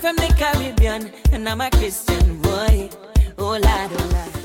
From 0.00 0.14
the 0.14 0.32
Caribbean 0.38 1.10
and 1.32 1.48
I'm 1.48 1.60
a 1.60 1.70
Christian 1.70 2.40
boy. 2.40 2.88
Oh 3.36 3.58
lad, 3.58 3.90
oh 3.92 4.08
lad. 4.12 4.38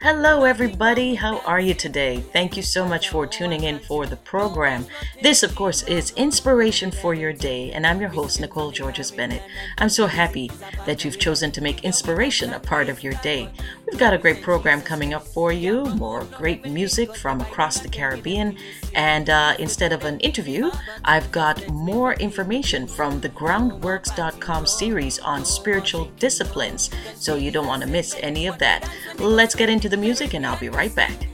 Hello, 0.00 0.44
everybody. 0.44 1.16
How 1.16 1.40
are 1.40 1.60
you 1.60 1.74
today? 1.74 2.20
Thank 2.32 2.56
you 2.56 2.62
so 2.62 2.86
much 2.86 3.10
for 3.10 3.26
tuning 3.26 3.64
in 3.64 3.80
for 3.80 4.06
the 4.06 4.16
program. 4.16 4.86
This, 5.22 5.42
of 5.42 5.54
course, 5.54 5.82
is 5.82 6.12
Inspiration 6.12 6.90
for 6.90 7.12
Your 7.14 7.32
Day, 7.32 7.72
and 7.72 7.86
I'm 7.86 8.00
your 8.00 8.08
host, 8.08 8.40
Nicole 8.40 8.70
Georges 8.70 9.10
Bennett. 9.10 9.42
I'm 9.76 9.90
so 9.90 10.06
happy 10.06 10.50
that 10.86 11.04
you've 11.04 11.18
chosen 11.18 11.52
to 11.52 11.60
make 11.60 11.84
inspiration 11.84 12.54
a 12.54 12.60
part 12.60 12.88
of 12.88 13.02
your 13.02 13.12
day. 13.22 13.50
We've 13.90 13.98
got 13.98 14.14
a 14.14 14.18
great 14.18 14.40
program 14.40 14.82
coming 14.82 15.14
up 15.14 15.26
for 15.26 15.52
you, 15.52 15.84
more 15.96 16.22
great 16.24 16.64
music 16.64 17.16
from 17.16 17.40
across 17.40 17.80
the 17.80 17.88
Caribbean, 17.88 18.56
and 18.94 19.28
uh, 19.28 19.56
instead 19.58 19.92
of 19.92 20.04
an 20.04 20.20
interview, 20.20 20.70
I've 21.04 21.32
got 21.32 21.68
more 21.68 22.14
information 22.14 22.86
from 22.86 23.20
the 23.20 23.28
Groundworks.com 23.30 24.66
series 24.66 25.18
on 25.18 25.44
spiritual 25.44 26.04
disciplines, 26.20 26.90
so 27.16 27.34
you 27.34 27.50
don't 27.50 27.66
want 27.66 27.82
to 27.82 27.88
miss 27.88 28.14
any 28.20 28.46
of 28.46 28.58
that. 28.58 28.88
Let's 29.18 29.56
get 29.56 29.68
into 29.68 29.88
the 29.88 29.96
music, 29.96 30.34
and 30.34 30.46
I'll 30.46 30.58
be 30.58 30.68
right 30.68 30.94
back. 30.94 31.26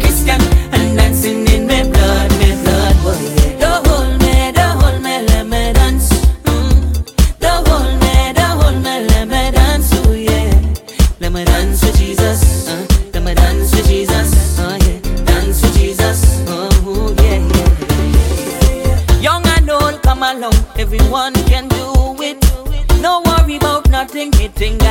Christian, 0.00 0.40
and 0.72 0.96
dancing 0.96 1.47
my 3.08 3.47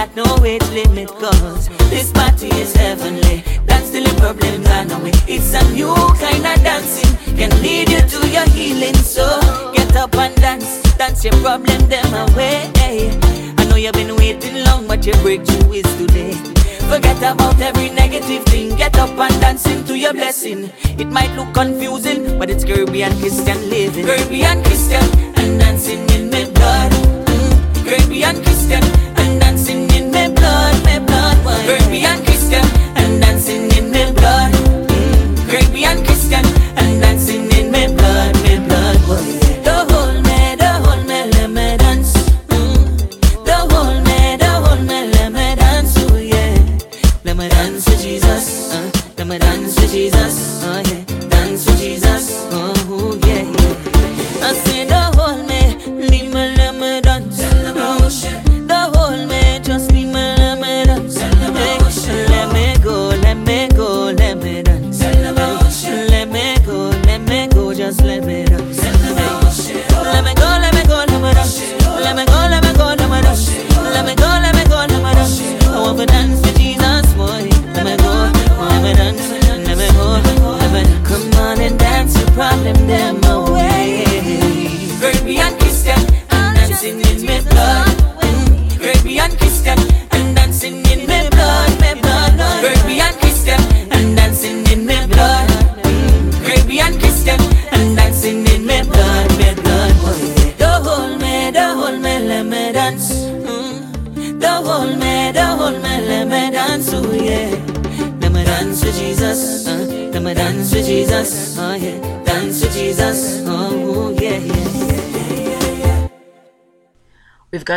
got 0.08 0.16
no 0.16 0.45
age 0.45 0.67
limit, 0.69 1.08
cause 1.08 1.69
this 1.89 2.11
party 2.11 2.47
is 2.47 2.75
heavenly. 2.75 3.44
That's 3.66 3.89
the 3.91 4.03
problem 4.19 4.64
gone 4.64 4.91
away. 4.91 5.11
It's 5.27 5.53
a 5.53 5.72
new 5.72 5.94
kind 6.19 6.45
of 6.45 6.64
dancing, 6.64 7.16
can 7.36 7.49
lead 7.61 7.89
you 7.89 8.02
to 8.02 8.30
your 8.30 8.47
healing. 8.49 8.95
So 8.95 9.25
get 9.73 9.95
up 9.95 10.16
and 10.16 10.36
dance, 10.36 10.81
dance 10.97 11.23
your 11.23 11.33
problem 11.41 11.88
them 11.89 12.14
away. 12.30 12.72
I 12.77 13.66
know 13.69 13.75
you've 13.75 13.94
been 13.94 14.16
waiting 14.16 14.64
long, 14.66 14.88
but 14.88 15.05
your 15.05 15.17
breakthrough 15.22 15.73
is 15.73 15.97
today. 15.97 16.33
Forget 16.89 17.17
about 17.17 17.59
every 17.59 17.89
negative 17.89 18.45
thing. 18.45 18.75
Get 18.77 18.97
up 18.97 19.09
and 19.09 19.42
dance 19.42 19.66
into 19.66 19.97
your 19.97 20.14
blessing. 20.14 20.71
It 20.97 21.08
might 21.08 21.36
look 21.36 21.53
confusing, 21.53 22.39
but 22.39 22.49
it's 22.49 22.64
Caribbean 22.64 23.17
Christian 23.19 23.69
living. 23.69 24.05
Caribbean 24.05 24.64
Christian 24.64 25.03
and 25.36 25.59
dancing 25.59 26.09
in 26.11 26.30
my 26.30 26.45
blood. 26.52 26.92
Mm. 26.92 27.86
Caribbean 27.86 28.42
Christian 28.44 29.06
blood. 31.67 31.87
Why? 31.89 31.97
Caribbean 31.97 32.27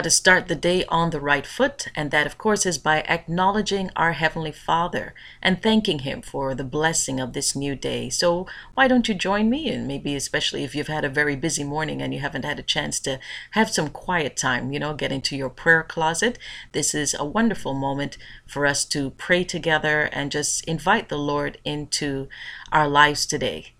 got 0.00 0.04
to 0.04 0.10
start 0.10 0.48
the 0.48 0.54
day 0.54 0.82
on 0.86 1.10
the 1.10 1.20
right 1.20 1.46
foot, 1.46 1.88
and 1.94 2.10
that, 2.10 2.26
of 2.26 2.38
course, 2.38 2.64
is 2.64 2.78
by 2.78 3.02
acknowledging 3.02 3.90
our 3.94 4.12
Heavenly 4.12 4.50
Father 4.50 5.12
and 5.42 5.62
thanking 5.62 5.98
Him 5.98 6.22
for 6.22 6.54
the 6.54 6.64
blessing 6.64 7.20
of 7.20 7.34
this 7.34 7.54
new 7.54 7.76
day. 7.76 8.08
So, 8.08 8.46
why 8.72 8.88
don't 8.88 9.10
you 9.10 9.14
join 9.14 9.50
me? 9.50 9.68
And 9.68 9.86
maybe, 9.86 10.16
especially 10.16 10.64
if 10.64 10.74
you've 10.74 10.86
had 10.86 11.04
a 11.04 11.10
very 11.10 11.36
busy 11.36 11.64
morning 11.64 12.00
and 12.00 12.14
you 12.14 12.20
haven't 12.20 12.46
had 12.46 12.58
a 12.58 12.62
chance 12.62 12.98
to 13.00 13.20
have 13.50 13.68
some 13.68 13.90
quiet 13.90 14.38
time, 14.38 14.72
you 14.72 14.78
know, 14.78 14.94
get 14.94 15.12
into 15.12 15.36
your 15.36 15.50
prayer 15.50 15.82
closet. 15.82 16.38
This 16.72 16.94
is 16.94 17.14
a 17.18 17.22
wonderful 17.26 17.74
moment 17.74 18.16
for 18.46 18.64
us 18.64 18.86
to 18.86 19.10
pray 19.10 19.44
together 19.44 20.08
and 20.14 20.32
just 20.32 20.64
invite 20.64 21.10
the 21.10 21.18
Lord 21.18 21.58
into 21.62 22.26
our 22.72 22.88
lives 22.88 23.26
today. 23.26 23.74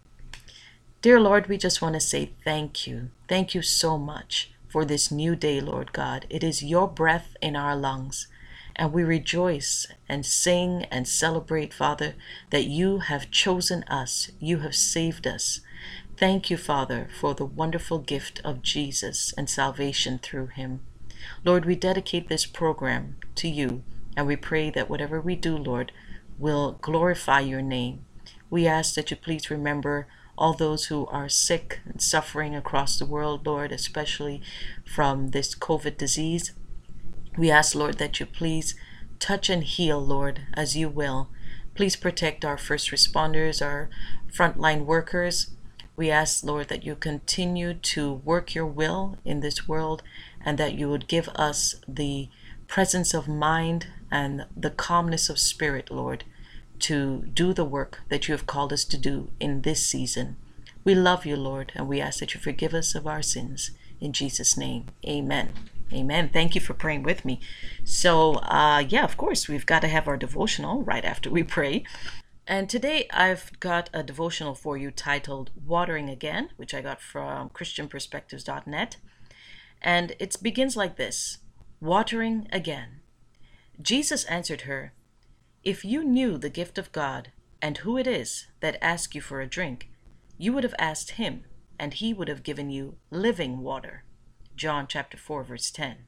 Dear 1.01 1.19
Lord, 1.19 1.47
we 1.47 1.57
just 1.57 1.81
want 1.81 1.95
to 1.95 2.01
say 2.01 2.33
thank 2.45 2.87
you. 2.87 3.09
Thank 3.27 3.55
you 3.55 3.63
so 3.63 3.97
much 3.97 4.53
for 4.71 4.85
this 4.85 5.11
new 5.11 5.35
day, 5.35 5.61
Lord 5.61 5.93
God. 5.93 6.27
It 6.31 6.45
is 6.45 6.63
your 6.63 6.89
breath 6.89 7.37
in 7.43 7.57
our 7.57 7.77
lungs. 7.77 8.29
And 8.77 8.93
we 8.93 9.03
rejoice 9.03 9.87
and 10.09 10.25
sing 10.25 10.85
and 10.91 11.07
celebrate, 11.07 11.75
Father, 11.75 12.15
that 12.51 12.65
you 12.65 13.01
have 13.01 13.31
chosen 13.31 13.83
us. 13.85 14.31
You 14.39 14.61
have 14.61 14.75
saved 14.75 15.27
us. 15.27 15.61
Thank 16.17 16.51
you, 16.51 16.57
Father, 16.57 17.09
for 17.19 17.35
the 17.35 17.45
wonderful 17.45 17.99
gift 17.99 18.41
of 18.45 18.63
Jesus 18.63 19.35
and 19.37 19.51
salvation 19.51 20.19
through 20.19 20.47
him. 20.49 20.81
Lord, 21.45 21.65
we 21.65 21.75
dedicate 21.75 22.29
this 22.29 22.47
program 22.47 23.17
to 23.35 23.49
you, 23.49 23.83
and 24.17 24.27
we 24.27 24.37
pray 24.37 24.71
that 24.71 24.89
whatever 24.89 25.21
we 25.21 25.35
do, 25.35 25.57
Lord, 25.57 25.93
will 26.39 26.79
glorify 26.81 27.41
your 27.41 27.63
name. 27.63 28.05
We 28.49 28.67
ask 28.67 28.95
that 28.95 29.11
you 29.11 29.17
please 29.17 29.51
remember 29.51 30.07
all 30.41 30.55
those 30.55 30.87
who 30.87 31.07
are 31.07 31.29
sick 31.29 31.81
and 31.85 32.01
suffering 32.01 32.57
across 32.57 32.99
the 32.99 33.05
world, 33.05 33.47
Lord, 33.47 33.71
especially 33.71 34.41
from 34.85 35.29
this 35.29 35.55
COVID 35.55 35.99
disease. 35.99 36.53
We 37.37 37.51
ask, 37.51 37.75
Lord, 37.75 37.99
that 37.99 38.19
you 38.19 38.27
please 38.27 38.75
touch 39.19 39.51
and 39.51 39.63
heal, 39.63 40.01
Lord, 40.01 40.41
as 40.55 40.77
you 40.77 40.89
will. 40.89 41.29
Please 41.75 41.95
protect 41.95 42.45
our 42.45 42.57
first 42.57 42.91
responders, 42.91 43.65
our 43.65 43.91
frontline 44.33 44.87
workers. 44.87 45.51
We 45.95 46.11
ask, 46.11 46.43
Lord, 46.43 46.69
that 46.69 46.85
you 46.85 46.97
continue 46.97 47.75
to 47.75 48.15
work 48.15 48.55
your 48.55 48.67
will 48.67 49.19
in 49.25 49.41
this 49.41 49.69
world 49.69 50.03
and 50.43 50.57
that 50.57 50.75
you 50.75 50.89
would 50.89 51.07
give 51.07 51.29
us 51.37 51.75
the 51.87 52.31
presence 52.67 53.13
of 53.13 53.29
mind 53.29 53.89
and 54.11 54.47
the 54.57 54.71
calmness 54.71 55.29
of 55.29 55.39
spirit, 55.39 55.91
Lord, 55.91 56.25
to 56.81 57.23
do 57.33 57.53
the 57.53 57.65
work 57.65 58.01
that 58.09 58.29
you 58.29 58.33
have 58.33 58.47
called 58.47 58.73
us 58.73 58.85
to 58.87 58.99
do 58.99 59.31
in 59.39 59.63
this 59.63 59.87
season. 59.87 60.37
We 60.85 60.95
love 60.95 61.27
you, 61.27 61.37
Lord, 61.37 61.73
and 61.75 61.89
we 61.89 62.01
ask 62.01 62.21
that 62.21 62.35
you 62.35 62.41
forgive 62.41 62.75
us 62.75 62.95
of 62.95 63.07
our 63.07 63.23
sins. 63.23 63.73
In 64.01 64.13
Jesus' 64.13 64.57
name, 64.57 64.87
amen. 65.07 65.53
Amen. 65.93 66.31
Thank 66.33 66.55
you 66.55 66.61
for 66.61 66.75
praying 66.75 67.03
with 67.03 67.25
me. 67.25 67.41
So, 67.85 68.35
uh, 68.35 68.85
yeah, 68.89 69.05
of 69.05 69.17
course, 69.17 69.49
we've 69.49 69.67
got 69.67 69.81
to 69.81 69.89
have 69.89 70.07
our 70.07 70.17
devotional 70.17 70.83
right 70.83 71.05
after 71.05 71.29
we 71.29 71.43
pray. 71.43 71.85
And 72.47 72.69
today 72.69 73.07
I've 73.13 73.59
got 73.61 73.91
a 73.93 74.03
devotional 74.03 74.55
for 74.55 74.77
you 74.77 74.91
titled 74.91 75.51
Watering 75.67 76.09
Again, 76.09 76.51
which 76.57 76.75
I 76.75 76.81
got 76.81 77.01
from 77.01 77.51
ChristianPerspectives.net. 77.51 78.97
And 79.83 80.17
it 80.19 80.37
begins 80.43 80.77
like 80.77 80.97
this 80.97 81.39
Watering 81.81 82.49
again. 82.53 83.01
Jesus 83.81 84.25
answered 84.25 84.63
her, 84.63 84.93
If 85.63 85.85
you 85.85 86.03
knew 86.03 86.39
the 86.39 86.49
gift 86.49 86.79
of 86.79 86.91
God 86.91 87.33
and 87.61 87.77
who 87.77 87.99
it 87.99 88.07
is 88.07 88.47
that 88.61 88.83
asks 88.83 89.15
you 89.15 89.21
for 89.21 89.43
a 89.43 89.47
drink, 89.47 89.91
you 90.39 90.55
would 90.55 90.65
have 90.65 90.75
asked 90.79 91.13
him, 91.13 91.45
and 91.79 91.93
he 91.93 92.15
would 92.15 92.29
have 92.29 92.43
given 92.43 92.71
you 92.71 92.97
living 93.11 93.59
water. 93.59 94.05
John 94.57 94.87
chapter 94.89 95.19
4 95.19 95.45
verse 95.45 95.71
10. 95.71 96.07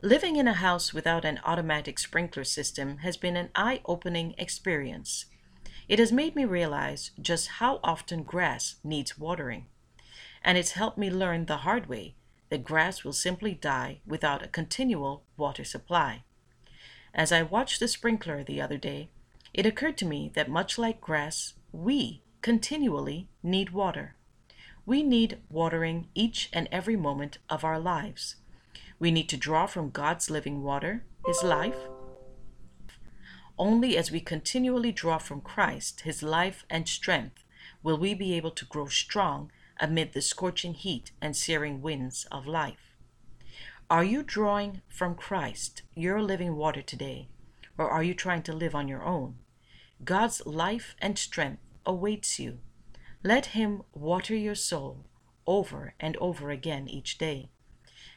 Living 0.00 0.36
in 0.36 0.48
a 0.48 0.54
house 0.54 0.94
without 0.94 1.26
an 1.26 1.40
automatic 1.44 1.98
sprinkler 1.98 2.44
system 2.44 2.98
has 2.98 3.18
been 3.18 3.36
an 3.36 3.50
eye-opening 3.54 4.34
experience. 4.38 5.26
It 5.86 5.98
has 5.98 6.10
made 6.10 6.34
me 6.34 6.46
realize 6.46 7.10
just 7.20 7.48
how 7.48 7.80
often 7.84 8.22
grass 8.22 8.76
needs 8.82 9.18
watering. 9.18 9.66
And 10.42 10.56
it's 10.56 10.72
helped 10.72 10.96
me 10.96 11.10
learn 11.10 11.44
the 11.44 11.58
hard 11.58 11.86
way 11.86 12.14
that 12.48 12.64
grass 12.64 13.04
will 13.04 13.12
simply 13.12 13.52
die 13.52 14.00
without 14.06 14.42
a 14.42 14.48
continual 14.48 15.24
water 15.36 15.64
supply. 15.64 16.24
As 17.18 17.32
I 17.32 17.42
watched 17.42 17.80
the 17.80 17.88
sprinkler 17.88 18.44
the 18.44 18.60
other 18.60 18.78
day, 18.78 19.08
it 19.52 19.66
occurred 19.66 19.98
to 19.98 20.06
me 20.06 20.30
that 20.34 20.48
much 20.48 20.78
like 20.78 21.00
grass, 21.00 21.54
we 21.72 22.22
continually 22.42 23.26
need 23.42 23.70
water. 23.70 24.14
We 24.86 25.02
need 25.02 25.38
watering 25.50 26.06
each 26.14 26.48
and 26.52 26.68
every 26.70 26.94
moment 26.94 27.38
of 27.50 27.64
our 27.64 27.80
lives. 27.80 28.36
We 29.00 29.10
need 29.10 29.28
to 29.30 29.36
draw 29.36 29.66
from 29.66 29.90
God's 29.90 30.30
living 30.30 30.62
water, 30.62 31.02
His 31.26 31.42
life. 31.42 31.88
Only 33.58 33.96
as 33.96 34.12
we 34.12 34.20
continually 34.20 34.92
draw 34.92 35.18
from 35.18 35.40
Christ, 35.40 36.02
His 36.02 36.22
life 36.22 36.64
and 36.70 36.88
strength, 36.88 37.42
will 37.82 37.98
we 37.98 38.14
be 38.14 38.34
able 38.34 38.52
to 38.52 38.64
grow 38.64 38.86
strong 38.86 39.50
amid 39.80 40.12
the 40.12 40.22
scorching 40.22 40.74
heat 40.74 41.10
and 41.20 41.36
searing 41.36 41.82
winds 41.82 42.28
of 42.30 42.46
life. 42.46 42.87
Are 43.90 44.04
you 44.04 44.22
drawing 44.22 44.82
from 44.86 45.14
Christ, 45.14 45.80
your 45.94 46.20
living 46.20 46.56
water 46.56 46.82
today, 46.82 47.28
or 47.78 47.88
are 47.88 48.02
you 48.02 48.12
trying 48.12 48.42
to 48.42 48.52
live 48.52 48.74
on 48.74 48.86
your 48.86 49.02
own? 49.02 49.36
God's 50.04 50.44
life 50.44 50.94
and 51.00 51.18
strength 51.18 51.62
awaits 51.86 52.38
you. 52.38 52.58
Let 53.24 53.46
Him 53.56 53.84
water 53.94 54.36
your 54.36 54.54
soul 54.54 55.06
over 55.46 55.94
and 55.98 56.18
over 56.18 56.50
again 56.50 56.86
each 56.86 57.16
day. 57.16 57.48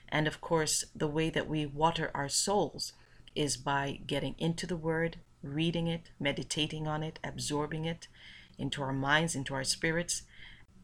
And 0.09 0.27
of 0.27 0.41
course, 0.41 0.83
the 0.93 1.07
way 1.07 1.29
that 1.29 1.47
we 1.47 1.65
water 1.65 2.11
our 2.13 2.27
souls 2.27 2.91
is 3.33 3.55
by 3.55 4.01
getting 4.05 4.35
into 4.37 4.67
the 4.67 4.75
Word, 4.75 5.19
reading 5.41 5.87
it, 5.87 6.09
meditating 6.19 6.85
on 6.85 7.01
it, 7.01 7.17
absorbing 7.23 7.85
it 7.85 8.09
into 8.57 8.81
our 8.81 8.91
minds, 8.91 9.35
into 9.35 9.53
our 9.53 9.63
spirits, 9.63 10.23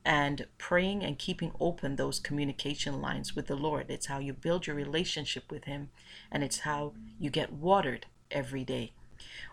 and 0.07 0.47
praying 0.57 1.03
and 1.03 1.19
keeping 1.19 1.51
open 1.59 1.97
those 1.97 2.17
communication 2.17 3.01
lines 3.01 3.35
with 3.35 3.47
the 3.47 3.57
Lord. 3.57 3.87
It's 3.89 4.05
how 4.05 4.19
you 4.19 4.31
build 4.31 4.65
your 4.65 4.75
relationship 4.75 5.51
with 5.51 5.65
Him, 5.65 5.89
and 6.31 6.45
it's 6.45 6.59
how 6.59 6.93
you 7.19 7.29
get 7.29 7.51
watered 7.51 8.05
every 8.31 8.63
day. 8.63 8.93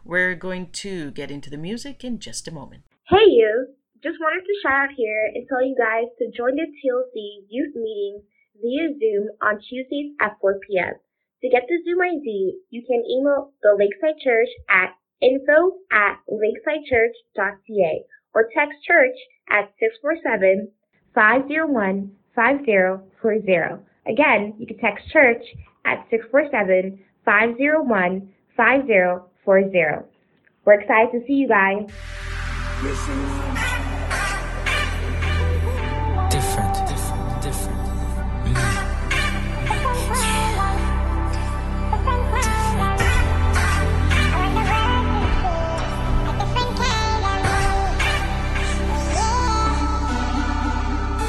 We're 0.05 0.37
going 0.37 0.71
to 0.85 1.11
get 1.11 1.33
into 1.33 1.51
the 1.51 1.57
music 1.57 2.05
in 2.05 2.21
just 2.21 2.47
a 2.47 2.55
moment. 2.55 2.85
Hey, 3.09 3.27
you! 3.27 3.75
Just 4.01 4.21
wanted 4.21 4.47
to 4.47 4.55
shout 4.63 4.91
out 4.91 4.95
here 4.97 5.29
and 5.35 5.45
tell 5.49 5.65
you 5.65 5.75
guys 5.77 6.07
to 6.19 6.31
join 6.31 6.55
the 6.55 6.71
TLC 6.71 7.47
youth 7.49 7.75
meetings 7.75 8.23
via 8.63 8.95
Zoom 8.95 9.31
on 9.43 9.59
Tuesdays 9.59 10.13
at 10.21 10.39
4 10.41 10.61
p.m. 10.69 10.95
To 11.43 11.49
get 11.49 11.65
the 11.67 11.83
Zoom 11.85 12.01
ID, 12.01 12.61
you 12.71 12.83
can 12.87 13.03
email 13.11 13.51
the 13.61 13.75
Lakeside 13.77 14.23
Church 14.23 14.49
at 14.71 14.95
info 15.21 15.83
at 15.91 16.21
lakesidechurch.ca 16.31 18.05
or 18.35 18.49
text 18.55 18.83
church 18.87 19.17
at 19.51 19.73
647 19.79 20.69
501 21.15 22.11
5040. 22.35 23.83
Again, 24.07 24.55
you 24.59 24.67
can 24.67 24.79
text 24.79 25.09
church 25.11 25.43
at 25.85 26.05
647 26.11 26.99
501 27.25 28.29
5040. 28.57 30.09
We're 30.65 30.81
excited 30.81 31.13
to 31.13 31.27
see 31.27 31.35
you 31.35 31.49
guys. 31.49 31.89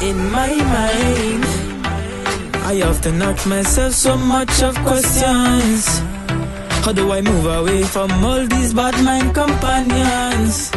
In 0.05 0.31
my 0.31 0.53
mind, 0.75 1.45
I 2.63 2.83
often 2.83 3.19
ask 3.23 3.47
myself 3.47 3.91
so 3.93 4.15
much 4.15 4.61
of 4.61 4.75
questions. 4.85 5.99
How 6.85 6.93
do 6.93 7.11
I 7.11 7.21
move 7.21 7.47
away 7.47 7.81
from 7.81 8.11
all 8.23 8.45
these 8.45 8.71
bad 8.75 9.03
mind 9.03 9.33
companions? 9.33 10.69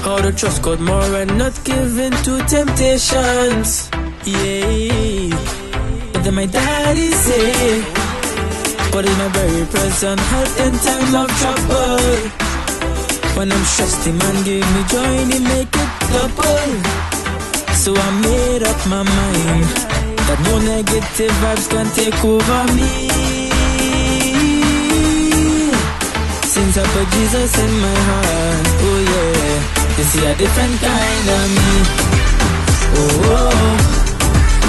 How 0.00 0.16
to 0.22 0.32
trust 0.32 0.62
God 0.62 0.80
more 0.80 1.14
and 1.20 1.36
not 1.36 1.52
give 1.62 1.98
in 1.98 2.12
to 2.26 2.42
temptations. 2.56 3.90
Yeah. 4.24 5.28
But 6.12 6.24
then 6.24 6.34
my 6.36 6.46
daddy 6.46 7.10
say, 7.12 7.82
but 8.92 9.04
in 9.04 9.18
a 9.20 9.28
very 9.28 9.66
present 9.66 10.20
help 10.32 10.52
in 10.64 10.72
time 10.88 11.14
of 11.22 11.28
trouble. 11.40 12.00
When 13.36 13.52
I'm 13.52 13.64
stressed, 13.72 14.04
the 14.04 14.12
man 14.12 14.36
give 14.44 14.66
me 14.74 14.82
joy 14.88 15.12
and 15.22 15.32
he 15.34 15.40
make 15.52 15.76
it 15.84 15.90
double. 16.12 17.19
So 17.80 17.94
I 17.96 18.10
made 18.20 18.62
up 18.62 18.76
my 18.92 19.02
mind 19.02 19.64
that 20.28 20.38
no 20.44 20.58
negative 20.60 21.32
vibes 21.40 21.64
can 21.64 21.88
take 21.96 22.20
over 22.22 22.60
me. 22.76 23.08
Since 26.44 26.76
I 26.76 26.84
put 26.92 27.08
Jesus 27.16 27.56
in 27.56 27.72
my 27.80 27.98
heart, 28.08 28.66
oh 28.84 29.00
yeah, 29.12 29.96
you 29.96 30.04
see 30.12 30.24
a 30.28 30.34
different 30.36 30.76
kind 30.76 31.26
of 31.38 31.44
me. 31.56 31.72
Oh, 33.00 33.32
oh 33.32 33.80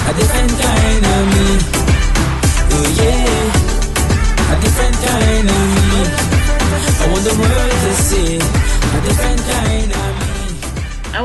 a 0.08 0.12
different 0.16 0.54
kind 0.64 1.04
of 1.16 1.24
me. 1.36 1.48
Oh 2.72 2.88
yeah, 2.96 4.56
a 4.56 4.62
different 4.64 4.98
kind 5.04 5.50
of 5.52 5.68
me. 5.76 6.41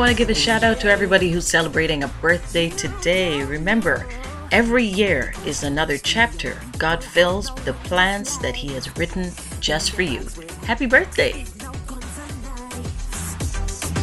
Want 0.07 0.17
to 0.17 0.23
give 0.23 0.31
a 0.31 0.35
shout 0.39 0.63
out 0.63 0.79
to 0.79 0.89
everybody 0.89 1.33
who's 1.33 1.49
celebrating 1.49 2.05
a 2.05 2.09
birthday 2.23 2.69
today. 2.71 3.43
Remember, 3.43 4.07
every 4.53 4.85
year 4.85 5.35
is 5.45 5.65
another 5.65 5.99
chapter 5.99 6.57
God 6.79 7.03
fills 7.03 7.53
the 7.65 7.73
plans 7.73 8.39
that 8.39 8.55
He 8.55 8.69
has 8.75 8.97
written 8.97 9.33
just 9.59 9.91
for 9.91 10.03
you. 10.03 10.25
Happy 10.63 10.87
birthday! 10.87 11.41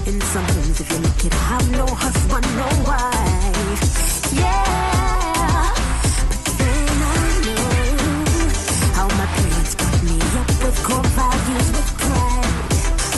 In 0.06 0.20
some 0.20 0.44
homes, 0.44 0.82
if 0.82 0.92
you 0.92 1.00
make 1.00 1.24
it, 1.24 1.32
have 1.32 1.72
no 1.72 1.86
husband, 1.88 2.46
no 2.58 2.68
wife. 2.84 4.34
Yeah. 4.36 5.74
But 6.28 6.44
then 6.60 7.00
I 7.00 7.40
know 7.48 7.64
how 8.92 9.08
my 9.08 9.26
parents 9.38 9.74
me 10.04 10.20
up 10.36 10.52
with 10.66 10.84
core 10.84 11.10
values, 11.16 11.72
with 11.72 11.92
pride. 11.98 12.44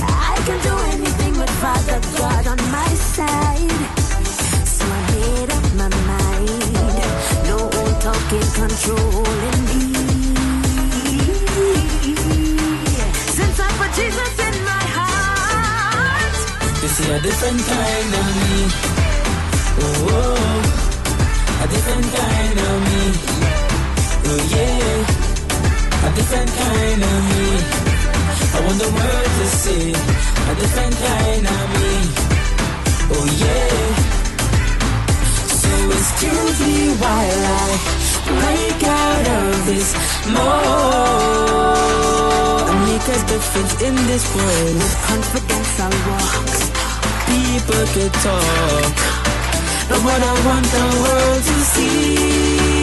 I 0.07 0.37
can 0.45 0.61
do 0.61 0.77
anything 0.93 1.24
with 1.45 1.55
Father 1.61 1.99
God 2.17 2.47
on 2.47 2.57
my 2.71 2.89
side. 3.15 3.81
So 4.75 4.85
I 4.85 5.01
made 5.13 5.49
up 5.57 5.65
my 5.81 5.89
mind. 6.11 6.97
No 7.49 7.57
one 7.79 7.95
talking, 8.05 8.47
controlling 8.59 9.61
me. 9.69 9.81
Since 13.37 13.57
I 13.59 13.69
put 13.79 13.91
Jesus 13.99 14.33
in 14.47 14.55
my 14.71 14.83
heart. 14.97 16.35
You 16.81 16.89
see 16.95 17.11
a 17.11 17.19
different 17.27 17.61
kind 17.73 18.13
of 18.21 18.27
me. 18.41 18.55
Oh, 19.83 20.13
oh, 20.17 21.63
a 21.63 21.65
different 21.73 22.07
kind 22.19 22.57
of 22.67 22.75
me. 22.87 23.03
Oh 24.29 24.41
yeah, 24.53 26.07
a 26.07 26.09
different 26.15 26.51
kind 26.61 27.03
of 27.03 27.17
me. 27.29 27.94
I 28.55 28.57
want 28.65 28.79
the 28.79 28.87
world 28.87 29.31
to 29.39 29.45
see 29.61 29.91
a 29.91 30.53
different 30.61 30.95
kind 30.95 31.45
of 31.55 31.65
me. 31.75 31.95
Oh 33.15 33.27
yeah. 33.43 33.83
So 35.61 35.71
excuse 35.97 36.57
me 36.63 36.77
while 37.01 37.43
I 37.59 37.67
break 38.31 38.79
out 39.03 39.25
of 39.39 39.49
this 39.69 39.89
mode. 40.35 41.65
And 42.69 42.79
make 42.87 43.07
a 43.11 43.19
difference 43.33 43.73
in 43.87 43.95
this 44.07 44.25
world. 44.35 44.75
With 44.79 44.95
confidence 45.09 45.73
I'll 45.85 45.99
walk. 46.07 46.49
People 47.27 47.83
could 47.95 48.13
talk, 48.23 48.93
but 49.89 49.99
what 50.07 50.21
I 50.31 50.33
want 50.47 50.65
the 50.75 50.85
world 51.03 51.43
to 51.49 51.57
see. 51.73 52.74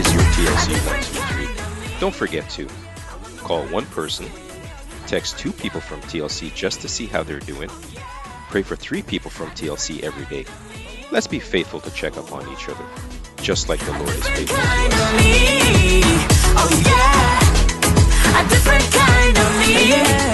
Is 0.00 0.14
your 0.14 0.22
TLC 0.22 0.68
ministry? 0.86 1.46
Don't 2.00 2.14
forget 2.14 2.48
to 2.50 2.66
call 3.38 3.64
one 3.66 3.84
person, 3.86 4.26
text 5.06 5.38
two 5.38 5.52
people 5.52 5.80
from 5.80 6.00
TLC 6.02 6.54
just 6.54 6.80
to 6.80 6.88
see 6.88 7.06
how 7.06 7.22
they're 7.22 7.40
doing, 7.40 7.68
pray 8.48 8.62
for 8.62 8.76
three 8.76 9.02
people 9.02 9.30
from 9.30 9.50
TLC 9.50 10.02
every 10.02 10.24
day. 10.34 10.46
Let's 11.12 11.26
be 11.26 11.38
faithful 11.38 11.80
to 11.80 11.90
check 11.90 12.16
up 12.16 12.32
on 12.32 12.48
each 12.50 12.68
other, 12.68 12.84
just 13.42 13.68
like 13.68 13.80
the 13.80 13.92
Lord 13.92 14.08
is 14.08 14.26
faithful 14.26 14.56
to 14.56 14.62
kind 14.62 14.92
us. 14.94 15.12
of 15.12 15.16
me. 15.18 16.00
Oh 16.56 16.70
yeah, 16.88 18.40
a 18.40 18.48
different 18.48 18.90
kind 18.92 19.36
of 19.36 19.50
me. 19.60 20.30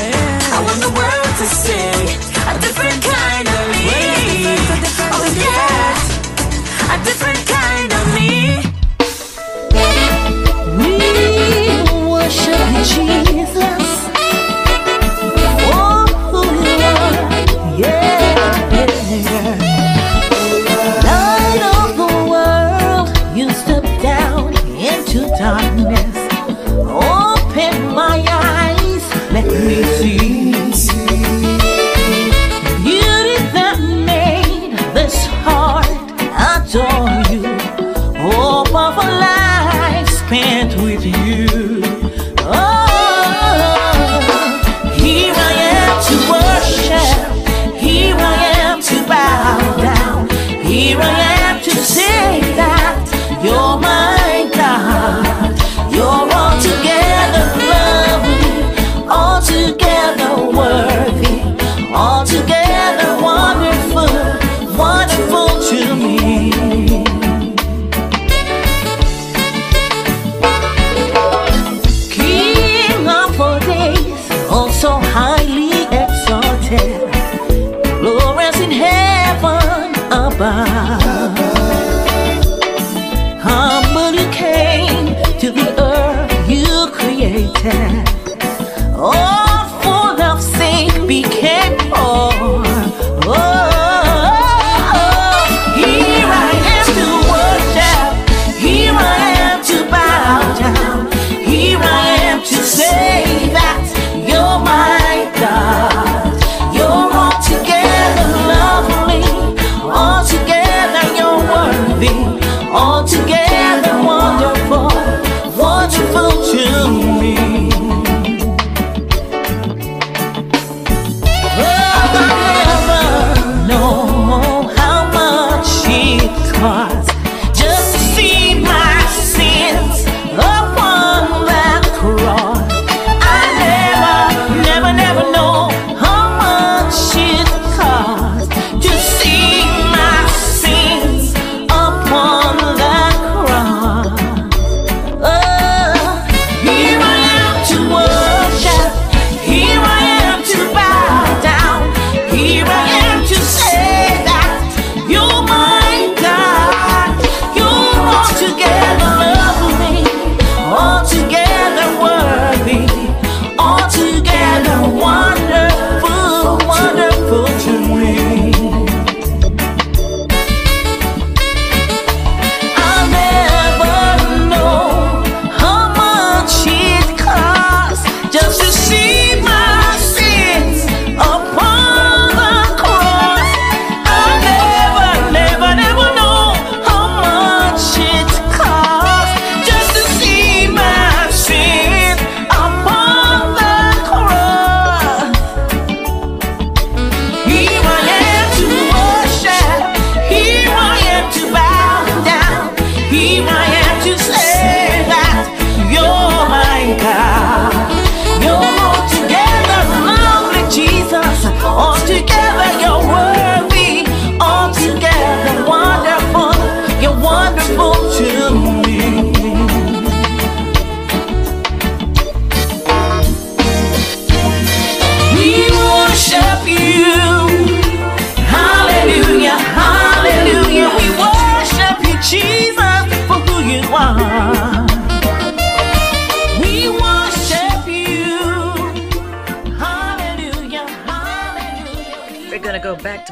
Worship 12.75 13.35
you, 13.35 13.76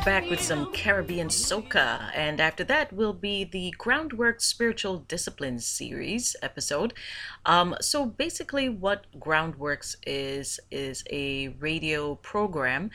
back 0.05 0.29
with 0.29 0.41
some 0.41 0.71
Caribbean 0.73 1.29
soca, 1.29 2.11
and 2.15 2.39
after 2.39 2.63
that 2.65 2.93
will 2.93 3.15
be 3.15 3.43
the 3.43 3.73
Groundwork 3.79 4.43
Spiritual 4.43 4.99
Disciplines 4.99 5.67
series 5.67 6.37
episode. 6.43 6.93
Um, 7.47 7.75
so 7.81 8.05
basically, 8.05 8.69
what 8.69 9.07
Groundworks 9.19 9.97
is 10.07 10.61
is 10.71 11.05
a 11.11 11.49
radio 11.59 12.17
program 12.17 12.91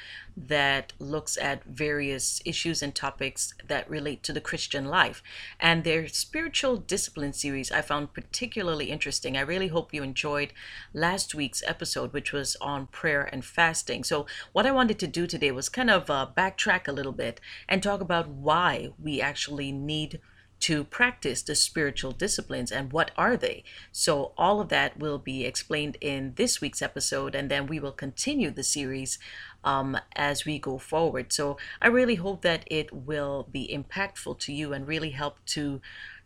that 0.48 0.94
looks 1.00 1.38
at 1.38 1.64
various 1.66 2.42
issues 2.46 2.82
and 2.82 2.96
topics 2.96 3.54
that 3.68 3.90
relate 3.90 4.24
to 4.24 4.34
the 4.34 4.42
Christian 4.42 4.86
life, 4.86 5.22
and 5.60 5.84
their 5.84 6.08
spiritual 6.08 6.78
discipline 6.78 7.34
series 7.34 7.72
I 7.72 7.82
found 7.82 8.14
particularly 8.14 8.86
interesting. 8.86 9.36
I 9.36 9.42
really 9.42 9.68
hope 9.68 9.94
you 9.94 10.02
enjoyed 10.02 10.54
last 10.94 11.36
week's 11.36 11.64
episode, 11.68 12.14
which 12.14 12.32
was 12.32 12.56
on 12.62 12.88
prayer 12.88 13.24
and 13.24 13.44
fasting. 13.44 14.04
So 14.04 14.26
what 14.54 14.66
I 14.66 14.72
wanted 14.72 15.00
to 15.00 15.08
do 15.08 15.28
today 15.28 15.52
was 15.52 15.70
kind 15.70 15.90
of 15.90 16.10
uh, 16.10 16.28
backtrack 16.36 16.88
a 16.88 16.94
little 16.94 17.12
bit 17.12 17.42
and 17.68 17.84
talk 17.84 18.02
about 18.02 18.30
why 18.30 18.90
we 19.02 19.22
actually 19.22 19.72
need 19.72 20.20
to 20.62 20.84
practice 20.84 21.42
the 21.42 21.56
spiritual 21.56 22.12
disciplines 22.12 22.72
and 22.72 22.92
what 22.92 23.12
are 23.18 23.38
they. 23.38 23.64
So, 23.92 24.34
all 24.38 24.60
of 24.60 24.70
that 24.70 25.00
will 25.00 25.18
be 25.18 25.46
explained 25.46 25.98
in 26.02 26.34
this 26.36 26.62
week's 26.62 26.82
episode, 26.82 27.36
and 27.36 27.50
then 27.50 27.68
we 27.68 27.80
will 27.80 27.92
continue 27.92 28.52
the 28.52 28.64
series 28.64 29.20
um, 29.64 29.98
as 30.16 30.46
we 30.46 30.60
go 30.60 30.78
forward. 30.78 31.32
So, 31.32 31.58
I 31.82 31.88
really 31.88 32.16
hope 32.16 32.42
that 32.42 32.64
it 32.68 32.92
will 32.92 33.48
be 33.52 33.68
impactful 33.68 34.40
to 34.40 34.54
you 34.54 34.74
and 34.74 34.88
really 34.88 35.12
help 35.12 35.44
to, 35.48 35.82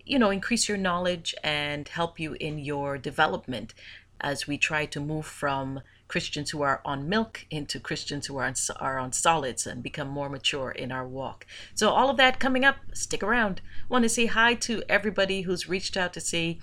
you 0.05 0.17
know, 0.17 0.31
increase 0.31 0.67
your 0.67 0.77
knowledge 0.77 1.35
and 1.43 1.87
help 1.87 2.19
you 2.19 2.33
in 2.33 2.59
your 2.59 2.97
development 2.97 3.73
as 4.19 4.47
we 4.47 4.57
try 4.57 4.85
to 4.85 4.99
move 4.99 5.25
from 5.25 5.81
Christians 6.13 6.51
who 6.51 6.61
are 6.61 6.79
on 6.85 7.09
milk 7.09 7.47
into 7.49 7.79
Christians 7.79 8.27
who 8.27 8.37
are 8.37 8.45
on, 8.45 8.53
are 8.79 8.99
on 8.99 9.11
solids 9.11 9.65
and 9.65 9.81
become 9.81 10.07
more 10.07 10.29
mature 10.29 10.69
in 10.69 10.91
our 10.91 11.07
walk. 11.07 11.43
So, 11.73 11.89
all 11.89 12.07
of 12.07 12.17
that 12.17 12.39
coming 12.39 12.63
up, 12.63 12.75
stick 12.93 13.23
around. 13.23 13.61
Want 13.89 14.03
to 14.03 14.09
say 14.09 14.27
hi 14.27 14.53
to 14.53 14.83
everybody 14.87 15.41
who's 15.41 15.67
reached 15.67 15.97
out 15.97 16.13
to 16.13 16.21
say 16.21 16.59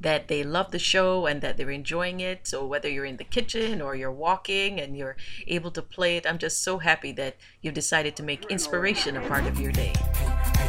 that 0.00 0.26
they 0.26 0.42
love 0.42 0.72
the 0.72 0.80
show 0.80 1.26
and 1.26 1.40
that 1.42 1.56
they're 1.56 1.70
enjoying 1.70 2.18
it. 2.18 2.48
So, 2.48 2.66
whether 2.66 2.88
you're 2.88 3.04
in 3.04 3.18
the 3.18 3.22
kitchen 3.22 3.80
or 3.80 3.94
you're 3.94 4.10
walking 4.10 4.80
and 4.80 4.96
you're 4.96 5.16
able 5.46 5.70
to 5.70 5.82
play 5.82 6.16
it, 6.16 6.26
I'm 6.26 6.38
just 6.38 6.64
so 6.64 6.78
happy 6.78 7.12
that 7.12 7.36
you've 7.62 7.74
decided 7.74 8.16
to 8.16 8.24
make 8.24 8.46
inspiration 8.46 9.16
a 9.16 9.20
part 9.28 9.46
of 9.46 9.60
your 9.60 9.70
day. 9.70 9.92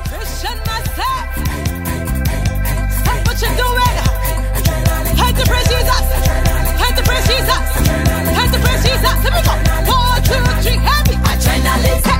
Christian 0.05 0.55
myself, 0.69 1.36
what 3.25 3.41
you 3.41 3.50
doing. 3.57 3.98
Hate 5.17 5.36
to 5.36 5.45
praise 5.50 5.67
Jesus 5.67 6.49
praise 7.19 7.38
Jesus. 7.38 7.49
time 7.49 8.51
to 8.51 8.59
praise 8.59 8.83
Jesus. 8.83 9.23
Let 9.23 9.33
me 9.33 9.41
go. 9.43 9.91
One, 9.91 10.23
two, 10.23 10.61
three, 10.63 10.77
happy. 10.77 11.15
I 11.23 11.38
China 11.39 11.83
later. 11.83 12.18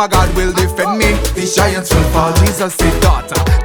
My 0.00 0.08
God 0.08 0.34
will 0.34 0.50
defend 0.54 0.96
me. 0.96 1.12
The 1.36 1.52
giants 1.54 1.92
will 1.94 2.02
fall. 2.04 2.32
Jesus 2.32 2.74
daughter, 2.74 3.00
daughter, 3.02 3.59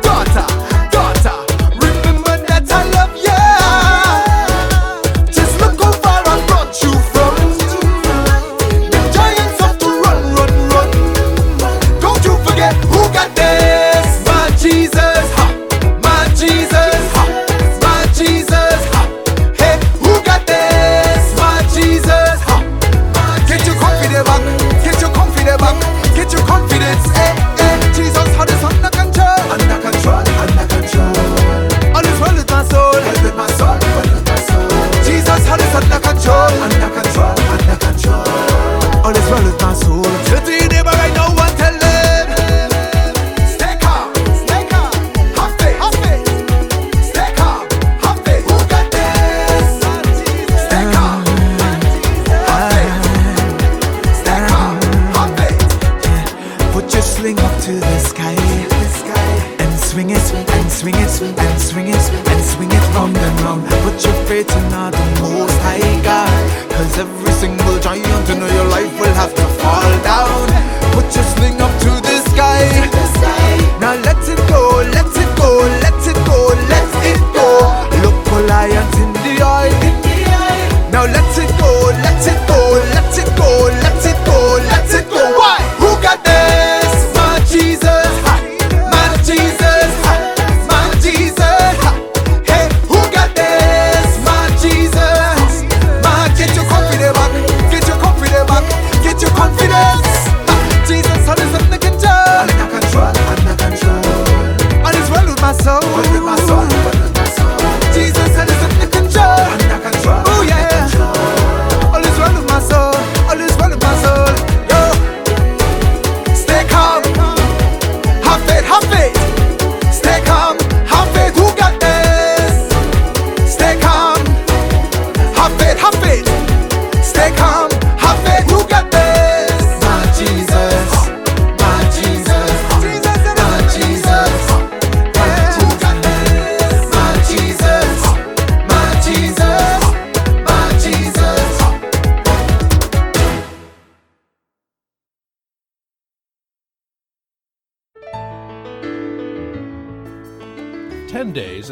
Your 57.26 57.34
up 57.40 57.60
to 57.62 57.72
the 57.72 58.00
sky, 58.02 58.36
and 59.58 59.80
swing 59.80 60.12
it, 60.12 60.22
and 60.32 60.72
swing 60.72 60.94
it, 60.94 61.22
and 61.22 61.60
swing 61.60 61.88
it, 61.88 62.12
and 62.30 62.44
swing 62.46 62.70
it 62.70 62.86
round 62.94 63.18
and 63.18 63.42
round. 63.42 63.68
Put 63.82 63.98
your 64.06 64.14
faith 64.28 64.56
in 64.56 64.70
the 64.70 64.92
Most 65.22 65.58
High 65.66 66.02
God, 66.04 66.30
'cause 66.70 67.00
every 67.00 67.34
single 67.34 67.80
giant 67.80 68.30
in 68.30 68.38
your 68.38 68.66
life 68.66 68.94
will 69.00 69.16
have 69.16 69.34
to 69.34 69.42
fall 69.58 69.92
down. 70.04 70.46
Put 70.94 71.16
your 71.16 71.26
sling 71.34 71.60
up 71.60 71.74
to 71.80 72.00
the 72.00 72.22
sky. 72.30 72.62
Now 73.82 73.96
let 74.06 74.22
it 74.30 74.42
go, 74.48 74.84
let 74.94 75.10
it 75.18 75.36
go, 75.36 75.50
let 75.82 76.08
it 76.08 76.20
go, 76.30 76.54
let 76.70 76.90
it 77.10 77.22
go. 77.34 77.50
Look 78.04 78.18
Goliath 78.30 78.98
in 79.02 79.14
the 79.26 79.44
eye. 79.44 79.74
Now 80.92 81.06
let 81.06 81.38
it 81.44 81.52
go, 81.58 81.90
let 82.06 82.28
it 82.28 82.40
go, 82.48 82.65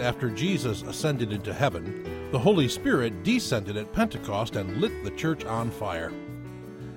after 0.04 0.30
Jesus 0.30 0.82
ascended 0.84 1.32
into 1.32 1.54
heaven, 1.54 2.30
the 2.32 2.40
Holy 2.40 2.68
Spirit 2.68 3.24
descended 3.24 3.78
at 3.78 3.94
Pentecost 3.94 4.56
and 4.56 4.82
lit 4.82 5.04
the 5.04 5.12
church 5.12 5.46
on 5.46 5.72
fire. 5.72 6.12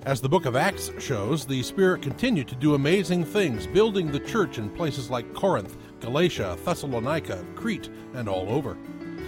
As 0.05 0.21
the 0.21 0.29
book 0.29 0.45
of 0.45 0.57
Acts 0.57 0.90
shows, 0.99 1.47
the 1.47 1.62
Spirit 1.62 2.03
continued 2.03 2.49
to 2.49 2.55
do 2.57 2.75
amazing 2.75 3.25
things, 3.25 3.66
building 3.66 4.11
the 4.11 4.21
church 4.21 4.59
in 4.59 4.71
places 4.71 5.11
like 5.11 5.35
Corinth, 5.35 5.77
Galatia, 6.01 6.59
Thessalonica, 6.64 7.45
Crete, 7.55 7.88
and 8.14 8.29
all 8.29 8.49
over. 8.49 8.77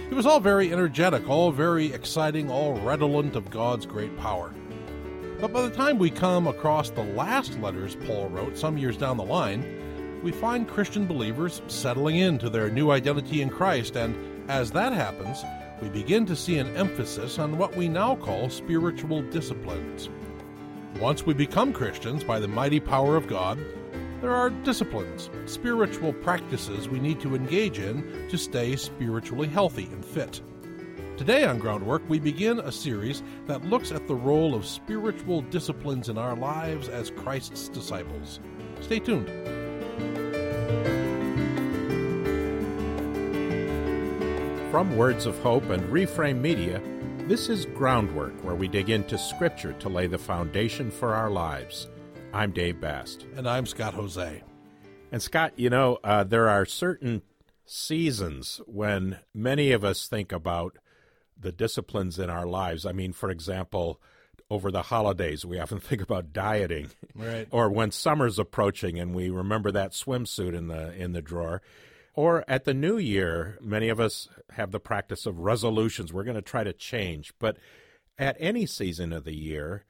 It 0.09 0.13
was 0.13 0.25
all 0.25 0.39
very 0.39 0.71
energetic, 0.71 1.29
all 1.29 1.51
very 1.51 1.93
exciting, 1.93 2.49
all 2.49 2.73
redolent 2.73 3.35
of 3.35 3.49
God's 3.49 3.85
great 3.85 4.15
power. 4.17 4.53
But 5.39 5.53
by 5.53 5.61
the 5.61 5.69
time 5.69 5.97
we 5.97 6.09
come 6.09 6.47
across 6.47 6.89
the 6.89 7.03
last 7.03 7.59
letters 7.59 7.95
Paul 8.07 8.27
wrote 8.29 8.57
some 8.57 8.77
years 8.77 8.97
down 8.97 9.17
the 9.17 9.23
line, 9.23 9.63
we 10.23 10.31
find 10.31 10.67
Christian 10.67 11.05
believers 11.05 11.61
settling 11.67 12.17
into 12.17 12.49
their 12.49 12.69
new 12.69 12.91
identity 12.91 13.41
in 13.41 13.49
Christ, 13.49 13.95
and 13.95 14.15
as 14.49 14.71
that 14.71 14.93
happens, 14.93 15.43
we 15.81 15.89
begin 15.89 16.25
to 16.25 16.35
see 16.35 16.57
an 16.57 16.75
emphasis 16.75 17.39
on 17.39 17.57
what 17.57 17.75
we 17.75 17.87
now 17.87 18.15
call 18.15 18.49
spiritual 18.49 19.21
disciplines. 19.23 20.09
Once 20.99 21.25
we 21.25 21.33
become 21.33 21.71
Christians 21.71 22.23
by 22.23 22.39
the 22.39 22.47
mighty 22.47 22.79
power 22.79 23.15
of 23.15 23.27
God, 23.27 23.59
there 24.21 24.35
are 24.35 24.49
disciplines, 24.49 25.29
spiritual 25.45 26.11
practices 26.11 26.89
we 26.89 26.99
need 26.99 27.21
to 27.21 27.35
engage 27.35 27.79
in 27.79 28.27
to 28.29 28.37
stay 28.37 28.75
spiritually 28.75 29.47
healthy 29.47 29.85
and 29.85 30.03
fit. 30.03 30.41
Today 31.15 31.45
on 31.45 31.59
Groundwork, 31.59 32.01
we 32.09 32.19
begin 32.19 32.59
a 32.59 32.71
series 32.71 33.23
that 33.45 33.63
looks 33.65 33.91
at 33.91 34.07
the 34.07 34.15
role 34.15 34.55
of 34.55 34.65
spiritual 34.65 35.41
disciplines 35.43 36.09
in 36.09 36.17
our 36.17 36.35
lives 36.35 36.89
as 36.89 37.11
Christ's 37.11 37.69
disciples. 37.69 38.39
Stay 38.81 38.99
tuned. 38.99 39.58
From 44.71 44.97
Words 44.97 45.25
of 45.25 45.37
Hope 45.39 45.63
and 45.71 45.81
Reframe 45.91 46.41
Media, 46.41 46.79
this 47.27 47.49
is 47.49 47.65
Groundwork, 47.65 48.33
where 48.43 48.53
we 48.55 48.67
dig 48.67 48.89
into 48.89 49.17
Scripture 49.17 49.73
to 49.73 49.89
lay 49.89 50.05
the 50.07 50.17
foundation 50.19 50.91
for 50.91 51.15
our 51.15 51.31
lives. 51.31 51.87
I'm 52.33 52.51
Dave 52.51 52.79
Bast. 52.79 53.25
And 53.35 53.49
I'm 53.49 53.65
Scott 53.65 53.95
Hoezee. 53.95 54.41
And 55.11 55.21
Scott, 55.21 55.53
you 55.55 55.71
know, 55.71 55.97
uh, 56.03 56.23
there 56.23 56.47
are 56.49 56.65
certain 56.65 57.23
seasons 57.65 58.61
when 58.67 59.17
many 59.33 59.71
of 59.71 59.83
us 59.83 60.07
think 60.07 60.31
about 60.31 60.77
the 61.39 61.51
disciplines 61.51 62.19
in 62.19 62.29
our 62.29 62.45
lives. 62.45 62.85
I 62.85 62.91
mean, 62.91 63.11
for 63.13 63.31
example, 63.31 63.99
over 64.51 64.69
the 64.69 64.83
holidays, 64.83 65.43
we 65.45 65.59
often 65.59 65.79
think 65.79 66.01
about 66.01 66.31
dieting, 66.31 66.89
Right. 67.15 67.47
or 67.49 67.69
when 67.71 67.89
summer's 67.89 68.37
approaching 68.37 68.99
and 68.99 69.15
we 69.15 69.31
remember 69.31 69.71
that 69.71 69.93
swimsuit 69.93 70.53
in 70.55 70.67
the 70.67 70.93
in 70.93 71.13
the 71.13 71.21
drawer, 71.23 71.63
Or 72.19 72.43
at 72.49 72.65
the 72.65 72.73
new 72.73 72.97
year, 72.97 73.57
many 73.61 73.87
of 73.87 73.97
us 73.97 74.27
have 74.51 74.71
the 74.71 74.79
practice 74.81 75.25
of 75.25 75.39
resolutions. 75.39 76.11
We're 76.11 76.25
going 76.25 76.35
to 76.35 76.41
try 76.41 76.65
to 76.65 76.73
change. 76.73 77.31
But 77.39 77.55
at 78.17 78.35
any 78.41 78.65
season 78.65 79.13
of 79.13 79.23
the 79.23 79.37
year, 79.37 79.85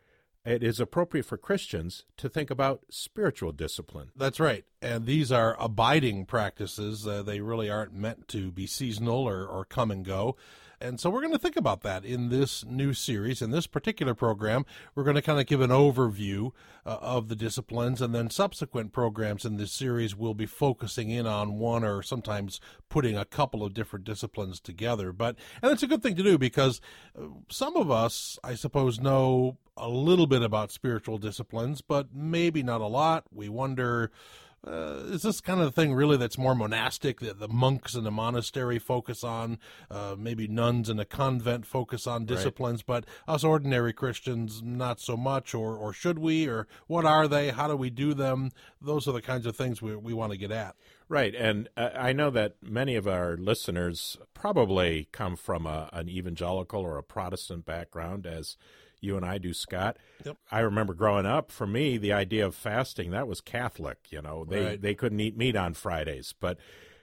it 0.46 0.62
is 0.62 0.80
appropriate 0.80 1.26
for 1.26 1.38
Christians 1.38 2.06
to 2.18 2.30
think 2.30 2.52
about 2.52 2.86
spiritual 2.92 3.52
discipline. 3.52 4.12
That's 4.16 4.40
right. 4.40 4.64
And 4.80 5.08
these 5.08 5.32
are 5.32 5.58
abiding 5.60 6.28
practices. 6.28 7.08
Uh, 7.08 7.24
they 7.24 7.40
really 7.42 7.68
aren't 7.68 7.96
meant 7.96 8.28
to 8.28 8.52
be 8.52 8.68
seasonal 8.68 9.28
or, 9.28 9.48
or 9.48 9.66
come 9.66 9.90
and 9.90 10.06
go. 10.06 10.36
And 10.82 11.00
so 11.00 11.10
we're 11.10 11.22
going 11.22 11.34
to 11.34 11.40
think 11.40 11.58
about 11.58 11.82
that 11.82 12.06
in 12.06 12.30
this 12.30 12.64
new 12.66 12.94
series. 12.94 13.42
In 13.42 13.52
this 13.52 13.68
particular 13.68 14.14
program, 14.14 14.66
we're 14.96 15.04
going 15.04 15.16
to 15.16 15.22
kind 15.22 15.40
of 15.40 15.46
give 15.46 15.60
an 15.60 15.72
overview 15.72 16.52
uh, 16.86 16.98
of 17.02 17.28
the 17.28 17.36
disciplines, 17.36 18.02
and 18.02 18.16
then 18.16 18.30
subsequent 18.30 18.94
programs 18.94 19.44
in 19.44 19.58
this 19.58 19.74
series 19.74 20.16
will 20.16 20.34
be 20.34 20.46
focusing 20.46 21.10
in 21.10 21.28
on 21.28 21.60
one 21.60 21.84
or 21.84 22.02
sometimes 22.02 22.62
putting 22.88 23.18
a 23.18 23.26
couple 23.26 23.64
of 23.64 23.74
different 23.74 24.06
disciplines 24.06 24.60
together. 24.60 25.12
But, 25.12 25.36
and 25.62 25.72
it's 25.72 25.84
a 25.84 25.88
good 25.88 26.02
thing 26.02 26.16
to 26.16 26.24
do 26.24 26.38
because 26.38 26.80
uh, 27.18 27.24
some 27.50 27.76
of 27.76 27.92
us, 27.92 28.40
I 28.44 28.56
suppose, 28.56 29.02
know 29.02 29.58
a 29.76 29.90
little 29.90 30.28
bit 30.28 30.42
about 30.42 30.72
spiritual 30.72 31.18
disciplines, 31.18 31.82
but 31.82 32.14
maybe 32.14 32.64
not 32.64 32.82
a 32.82 32.88
lot. 32.88 33.26
We 33.34 33.50
wonder, 33.50 34.12
uh, 34.66 35.04
is 35.06 35.22
this 35.22 35.42
kind 35.42 35.62
of 35.62 35.74
thing 35.74 35.94
really 35.94 36.18
that's 36.18 36.38
more 36.38 36.56
monastic 36.56 37.20
that 37.20 37.40
the 37.40 37.48
monks 37.48 37.96
in 37.96 38.04
the 38.04 38.12
monastery 38.12 38.80
focus 38.80 39.24
on? 39.24 39.58
Uh, 39.90 40.16
maybe 40.18 40.48
nuns 40.48 40.90
in 40.90 41.00
a 41.00 41.06
convent 41.06 41.66
focus 41.66 42.06
on 42.08 42.26
disciplines 42.26 42.84
but 42.84 43.06
us 43.28 43.44
ordinary 43.44 43.94
christians 43.94 44.62
not 44.64 45.00
so 45.00 45.16
much 45.18 45.54
or, 45.54 45.76
or 45.76 45.94
should 45.94 46.20
we 46.20 46.48
or 46.48 46.68
what 46.88 47.06
are 47.06 47.28
they? 47.28 47.50
How 47.50 47.68
do 47.68 47.76
we 47.76 47.90
do 47.90 48.14
them? 48.14 48.52
Those 48.82 49.08
are 49.08 49.12
the 49.12 49.22
kinds 49.22 49.46
of 49.46 49.56
things 49.56 49.82
we, 49.82 49.96
we 49.96 50.14
want 50.14 50.32
to 50.32 50.38
get 50.38 50.52
at. 50.52 50.76
Right, 51.08 51.34
and 51.34 51.70
uh, 51.76 51.90
I 51.96 52.14
know 52.14 52.30
that 52.30 52.58
many 52.62 52.96
of 52.96 53.08
our 53.08 53.36
listeners 53.36 54.18
probably 54.36 55.08
come 55.12 55.36
from 55.36 55.66
a, 55.66 55.90
an 55.92 56.08
evangelical 56.08 56.82
or 56.82 56.98
a 56.98 57.04
Protestant 57.04 57.66
background, 57.66 58.28
as 58.28 58.58
you 59.02 59.16
and 59.18 59.26
I 59.26 59.38
do, 59.38 59.54
Scott. 59.54 59.98
Yep. 60.26 60.38
I 60.52 60.60
remember 60.60 60.94
growing 60.94 61.26
up. 61.26 61.52
For 61.52 61.66
me, 61.68 61.98
the 61.98 62.14
idea 62.14 62.46
of 62.46 62.56
fasting 62.56 63.12
that 63.12 63.28
was 63.28 63.42
Catholic. 63.42 64.08
You 64.10 64.22
know, 64.22 64.46
they 64.46 64.64
Right. 64.66 64.82
they 64.82 64.96
couldn't 64.96 65.20
eat 65.20 65.38
meat 65.38 65.56
on 65.56 65.74
Fridays, 65.74 66.34
but 66.40 66.58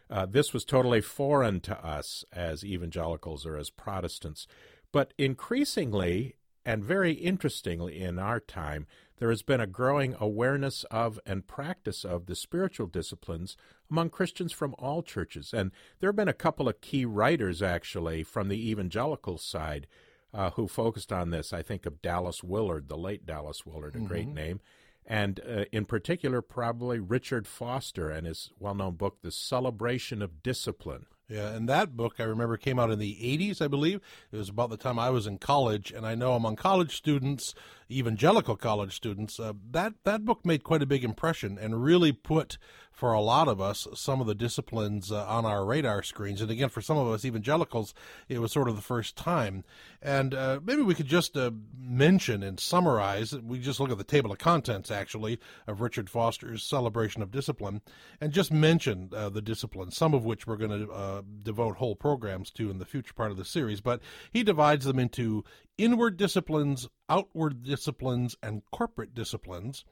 uh, 0.08 0.26
this 0.26 0.52
was 0.52 0.64
totally 0.64 1.00
foreign 1.00 1.60
to 1.60 1.84
us 1.84 2.24
as 2.32 2.64
evangelicals 2.64 3.44
or 3.46 3.56
as 3.56 3.70
Protestants. 3.70 4.46
But 4.92 5.12
increasingly, 5.18 6.36
and 6.64 6.84
very 6.84 7.12
interestingly, 7.12 8.00
in 8.00 8.18
our 8.18 8.40
time, 8.40 8.86
there 9.18 9.30
has 9.30 9.42
been 9.42 9.60
a 9.60 9.66
growing 9.66 10.14
awareness 10.20 10.84
of 10.90 11.18
and 11.24 11.46
practice 11.46 12.04
of 12.04 12.26
the 12.26 12.34
spiritual 12.36 12.86
disciplines 12.86 13.56
among 13.90 14.10
Christians 14.10 14.52
from 14.52 14.74
all 14.78 15.02
churches. 15.02 15.54
And 15.54 15.70
there 16.00 16.08
have 16.08 16.16
been 16.16 16.28
a 16.28 16.34
couple 16.34 16.68
of 16.68 16.80
key 16.80 17.04
writers, 17.04 17.62
actually, 17.62 18.22
from 18.22 18.48
the 18.48 18.70
evangelical 18.70 19.38
side 19.38 19.86
uh, 20.36 20.50
who 20.50 20.68
focused 20.68 21.12
on 21.12 21.30
this. 21.30 21.52
I 21.52 21.62
think 21.62 21.86
of 21.86 22.02
Dallas 22.02 22.44
Willard, 22.44 22.88
the 22.88 22.98
late 22.98 23.24
Dallas 23.24 23.64
Willard, 23.64 23.96
a 23.96 24.00
great 24.00 24.28
name. 24.28 24.60
And 25.06 25.40
uh, 25.40 25.64
in 25.72 25.86
particular, 25.86 26.42
probably 26.42 26.98
Richard 26.98 27.46
Foster 27.46 28.10
and 28.10 28.26
his 28.26 28.50
well 28.58 28.74
known 28.74 28.96
book, 28.96 29.22
The 29.22 29.30
Celebration 29.30 30.20
of 30.20 30.42
Discipline. 30.42 31.06
Yeah, 31.28 31.48
and 31.48 31.68
that 31.68 31.96
book 31.96 32.16
I 32.18 32.22
remember 32.24 32.56
came 32.56 32.78
out 32.78 32.90
in 32.90 33.00
the 33.00 33.14
80s, 33.14 33.60
I 33.60 33.66
believe. 33.66 34.00
It 34.30 34.36
was 34.36 34.48
about 34.48 34.70
the 34.70 34.76
time 34.76 34.98
I 34.98 35.10
was 35.10 35.26
in 35.26 35.38
college, 35.38 35.90
and 35.90 36.06
I 36.06 36.14
know 36.14 36.34
among 36.34 36.54
college 36.54 36.96
students, 36.96 37.52
evangelical 37.90 38.56
college 38.56 38.94
students, 38.94 39.40
uh, 39.40 39.54
that 39.70 39.94
that 40.04 40.24
book 40.24 40.44
made 40.44 40.62
quite 40.62 40.82
a 40.82 40.86
big 40.86 41.02
impression 41.02 41.58
and 41.58 41.82
really 41.82 42.12
put 42.12 42.58
for 42.96 43.12
a 43.12 43.20
lot 43.20 43.46
of 43.46 43.60
us 43.60 43.86
some 43.94 44.22
of 44.22 44.26
the 44.26 44.34
disciplines 44.34 45.12
uh, 45.12 45.26
on 45.26 45.44
our 45.44 45.66
radar 45.66 46.02
screens. 46.02 46.40
And 46.40 46.50
again, 46.50 46.70
for 46.70 46.80
some 46.80 46.96
of 46.96 47.06
us 47.08 47.26
evangelicals, 47.26 47.92
it 48.26 48.38
was 48.38 48.50
sort 48.50 48.70
of 48.70 48.74
the 48.74 48.80
first 48.80 49.16
time. 49.16 49.64
And 50.00 50.32
uh, 50.32 50.60
maybe 50.64 50.80
we 50.80 50.94
could 50.94 51.06
just 51.06 51.36
uh, 51.36 51.50
mention 51.78 52.42
and 52.42 52.58
summarize. 52.58 53.34
We 53.34 53.58
just 53.58 53.80
look 53.80 53.90
at 53.90 53.98
the 53.98 54.04
table 54.04 54.32
of 54.32 54.38
contents 54.38 54.90
actually 54.90 55.38
of 55.66 55.82
Richard 55.82 56.08
Foster's 56.08 56.62
Celebration 56.62 57.20
of 57.20 57.30
Discipline, 57.30 57.82
and 58.18 58.32
just 58.32 58.50
mention 58.50 59.10
uh, 59.14 59.28
the 59.28 59.42
disciplines, 59.42 59.94
some 59.94 60.14
of 60.14 60.24
which 60.24 60.46
we're 60.46 60.56
going 60.56 60.86
to 60.86 60.90
uh, 60.90 61.22
devote 61.42 61.76
whole 61.76 61.96
programs 61.96 62.50
to 62.52 62.70
in 62.70 62.78
the 62.78 62.86
future 62.86 63.12
part 63.12 63.30
of 63.30 63.36
the 63.36 63.44
series. 63.44 63.82
But 63.82 64.00
he 64.32 64.42
divides 64.42 64.86
them 64.86 64.98
into 64.98 65.44
inward 65.76 66.16
disciplines, 66.16 66.88
outward 67.10 67.62
disciplines, 67.62 68.36
and 68.42 68.62
corporate 68.72 69.14
disciplines. 69.14 69.84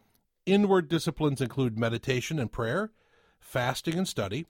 Inward 0.47 0.89
disciplines 0.89 1.41
include 1.41 1.79
meditation 1.79 2.39
and 2.39 2.53
prayer, 2.53 2.93
fasting 3.41 3.95
and 3.95 4.09
study. 4.09 4.47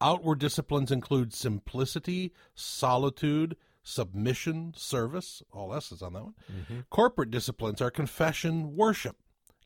Outward 0.00 0.38
disciplines 0.40 0.90
include 0.90 1.32
simplicity, 1.32 2.32
solitude, 2.54 3.56
submission, 3.82 4.74
service. 4.76 5.42
All 5.52 5.74
S's 5.74 6.02
on 6.02 6.12
that 6.14 6.24
one. 6.24 6.34
Corporate 6.90 7.30
disciplines 7.30 7.80
are 7.80 7.90
confession, 7.90 8.76
worship, 8.76 9.16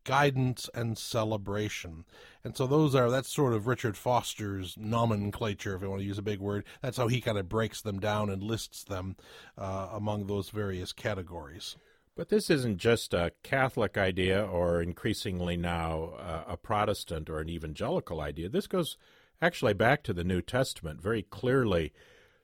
guidance, 0.05 0.71
and 0.73 0.97
celebration. 0.97 2.05
And 2.45 2.57
so 2.57 2.67
those 2.67 2.95
are, 2.95 3.11
that's 3.11 3.35
sort 3.35 3.55
of 3.55 3.67
Richard 3.67 3.97
Foster's 3.97 4.77
nomenclature, 4.79 5.75
if 5.75 5.83
you 5.83 5.91
want 5.91 6.01
to 6.01 6.07
use 6.07 6.19
a 6.19 6.23
big 6.23 6.39
word. 6.39 6.65
That's 6.81 6.97
how 6.97 7.09
he 7.09 7.21
kind 7.21 7.39
of 7.39 7.49
breaks 7.49 7.81
them 7.83 7.99
down 7.99 8.31
and 8.31 8.43
lists 8.43 8.85
them 8.85 9.17
uh, 9.59 9.89
among 9.93 10.27
those 10.27 10.51
various 10.51 10.93
categories. 10.93 11.77
But 12.17 12.31
this 12.31 12.49
isn't 12.49 12.79
just 12.79 13.13
a 13.13 13.33
Catholic 13.43 13.99
idea 13.99 14.43
or 14.43 14.81
increasingly 14.81 15.59
now 15.59 16.15
uh, 16.19 16.45
a 16.49 16.57
Protestant 16.57 17.29
or 17.29 17.41
an 17.41 17.51
evangelical 17.51 18.23
idea. 18.23 18.49
This 18.49 18.67
goes 18.67 18.97
actually 19.43 19.75
back 19.75 20.03
to 20.05 20.15
the 20.15 20.25
New 20.25 20.41
Testament 20.41 21.03
very 21.03 21.23
clearly. 21.23 21.93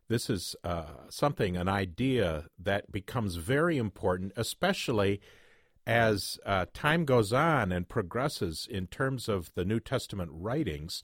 This 0.09 0.29
is 0.29 0.55
uh, 0.63 1.09
something, 1.09 1.57
an 1.57 1.69
idea 1.69 2.49
that 2.59 2.93
becomes 2.93 3.37
very 3.37 3.79
important, 3.79 4.35
especially 4.37 5.23
as 5.87 6.39
uh, 6.45 6.67
time 6.75 7.07
goes 7.07 7.33
on 7.33 7.73
and 7.73 7.89
progresses 7.89 8.69
in 8.71 8.89
terms 8.89 9.27
of 9.27 9.51
the 9.55 9.65
New 9.65 9.81
Testament 9.81 10.31
writings. 10.35 11.03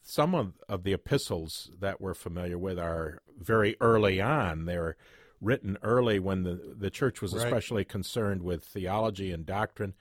Some 0.00 0.34
of, 0.34 0.54
of 0.70 0.84
the 0.84 0.94
epistles 0.94 1.70
that 1.78 2.00
we're 2.00 2.14
familiar 2.14 2.56
with 2.56 2.78
are 2.78 3.20
very 3.38 3.76
early 3.78 4.22
on. 4.22 4.64
They're 4.64 4.96
written 5.40 5.76
early 5.82 6.18
when 6.18 6.42
the, 6.42 6.74
the 6.78 6.90
church 6.90 7.20
was 7.20 7.34
Right. 7.34 7.44
especially 7.44 7.84
concerned 7.84 8.42
with 8.42 8.64
theology 8.64 9.30
and 9.32 9.44
doctrine. 9.46 9.94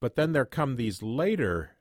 But 0.00 0.14
then 0.16 0.32
there 0.32 0.44
come 0.44 0.76
these 0.76 1.02
later 1.02 1.72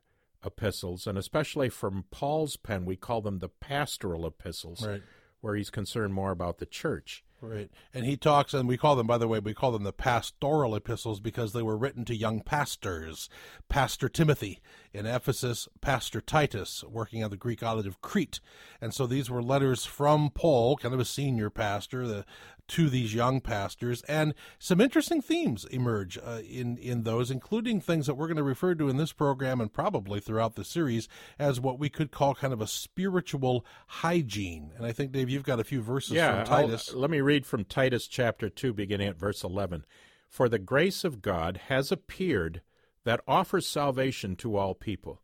epistles, 0.45 1.05
and 1.07 1.17
especially 1.17 1.69
from 1.69 2.05
Paul's 2.11 2.57
pen, 2.57 2.85
we 2.85 2.95
call 2.95 3.21
them 3.21 3.39
the 3.39 3.49
pastoral 3.49 4.25
epistles, 4.25 4.85
Right. 4.85 5.03
where 5.41 5.55
he's 5.55 5.69
concerned 5.69 6.13
more 6.13 6.31
about 6.31 6.57
the 6.57 6.65
church. 6.65 7.23
Right. 7.39 7.69
And 7.93 8.03
he 8.05 8.17
talks, 8.17 8.55
and 8.55 8.67
we 8.67 8.77
call 8.77 8.95
them, 8.95 9.05
by 9.05 9.19
the 9.19 9.27
way, 9.27 9.37
we 9.39 9.53
call 9.53 9.71
them 9.71 9.83
the 9.83 9.93
pastoral 9.93 10.73
epistles 10.75 11.19
because 11.19 11.53
they 11.53 11.61
were 11.61 11.77
written 11.77 12.03
to 12.05 12.15
young 12.15 12.41
pastors. 12.41 13.29
Pastor 13.69 14.09
Timothy 14.09 14.59
in 14.97 15.05
Ephesus, 15.05 15.67
Pastor 15.79 16.19
Titus 16.19 16.83
working 16.83 17.23
on 17.23 17.29
the 17.29 17.37
Greek 17.37 17.61
island 17.61 17.87
of 17.87 18.01
Crete. 18.01 18.39
And 18.81 18.93
so 18.93 19.05
these 19.05 19.29
were 19.29 19.43
letters 19.43 19.85
from 19.85 20.31
Paul, 20.31 20.75
kind 20.75 20.93
of 20.93 20.99
a 20.99 21.05
senior 21.05 21.51
pastor, 21.51 22.07
the, 22.07 22.25
to 22.69 22.89
these 22.89 23.13
young 23.13 23.39
pastors. 23.39 24.01
And 24.03 24.33
some 24.57 24.81
interesting 24.81 25.21
themes 25.21 25.65
emerge 25.65 26.17
uh, 26.17 26.39
in, 26.49 26.77
in 26.77 27.03
those, 27.03 27.29
including 27.29 27.79
things 27.79 28.07
that 28.07 28.15
we're 28.15 28.27
going 28.27 28.37
to 28.37 28.43
refer 28.43 28.73
to 28.73 28.89
in 28.89 28.97
this 28.97 29.13
program 29.13 29.61
and 29.61 29.71
probably 29.71 30.19
throughout 30.19 30.55
the 30.55 30.65
series 30.65 31.07
as 31.37 31.59
what 31.59 31.77
we 31.77 31.89
could 31.89 32.09
call 32.09 32.33
kind 32.33 32.51
of 32.51 32.59
a 32.59 32.67
spiritual 32.67 33.63
hygiene. 33.85 34.71
And 34.75 34.85
I 34.85 34.91
think, 34.91 35.11
Dave, 35.11 35.29
you've 35.29 35.43
got 35.43 35.59
a 35.59 35.63
few 35.63 35.81
verses 35.81 36.13
yeah, 36.13 36.43
from 36.43 36.53
I'll- 36.53 36.61
Titus. 36.63 36.93
let 36.93 37.11
me 37.11 37.21
read 37.21 37.45
from 37.45 37.65
Titus 37.65 38.07
chapter 38.07 38.49
2, 38.49 38.73
beginning 38.73 39.07
at 39.07 39.19
verse 39.19 39.43
11. 39.43 39.85
For 40.27 40.49
the 40.49 40.59
grace 40.59 41.03
of 41.03 41.21
God 41.21 41.61
has 41.67 41.91
appeared 41.91 42.61
that 43.07 43.21
offers 43.25 43.65
salvation 43.65 44.35
to 44.35 44.57
all 44.57 44.75
people. 44.75 45.21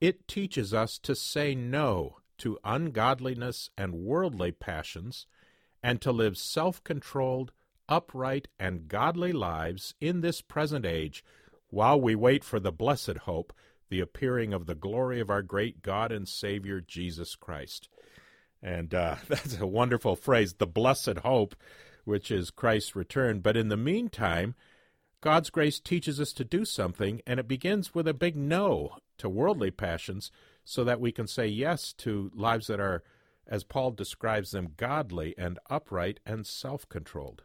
It 0.00 0.28
teaches 0.28 0.72
us 0.72 0.96
to 1.00 1.16
say 1.16 1.56
no 1.56 2.18
to 2.38 2.56
ungodliness 2.62 3.68
and 3.76 3.96
worldly 3.96 4.52
passions, 4.52 5.26
and 5.82 6.00
to 6.00 6.12
live 6.12 6.38
self 6.38 6.84
controlled, 6.84 7.50
upright, 7.88 8.46
and 8.60 8.86
godly 8.86 9.32
lives 9.32 9.96
in 10.00 10.20
this 10.20 10.40
present 10.40 10.86
age, 10.86 11.24
while 11.68 12.00
we 12.00 12.14
wait 12.14 12.44
for 12.44 12.60
the 12.60 12.70
blessed 12.70 13.18
hope, 13.24 13.52
the 13.88 13.98
appearing 13.98 14.54
of 14.54 14.66
the 14.66 14.76
glory 14.76 15.18
of 15.18 15.30
our 15.30 15.42
great 15.42 15.82
God 15.82 16.12
and 16.12 16.28
Savior 16.28 16.80
Jesus 16.80 17.34
Christ. 17.34 17.88
And 18.62 18.94
uh, 18.94 19.16
that's 19.28 19.58
a 19.58 19.66
wonderful 19.66 20.14
phrase, 20.14 20.54
the 20.54 20.66
blessed 20.68 21.18
hope, 21.24 21.56
which 22.04 22.30
is 22.30 22.52
Christ's 22.52 22.94
return. 22.94 23.40
But 23.40 23.56
in 23.56 23.66
the 23.66 23.76
meantime, 23.76 24.54
God's 25.22 25.50
grace 25.50 25.78
teaches 25.80 26.18
us 26.18 26.32
to 26.32 26.44
do 26.44 26.64
something, 26.64 27.20
and 27.26 27.38
it 27.38 27.46
begins 27.46 27.94
with 27.94 28.08
a 28.08 28.14
big 28.14 28.36
no 28.36 28.96
to 29.18 29.28
worldly 29.28 29.70
passions 29.70 30.30
so 30.64 30.82
that 30.84 31.00
we 31.00 31.12
can 31.12 31.26
say 31.26 31.46
yes 31.46 31.92
to 31.94 32.30
lives 32.34 32.68
that 32.68 32.80
are, 32.80 33.02
as 33.46 33.64
Paul 33.64 33.90
describes 33.90 34.52
them, 34.52 34.74
godly 34.78 35.34
and 35.36 35.58
upright 35.68 36.20
and 36.24 36.46
self 36.46 36.88
controlled. 36.88 37.42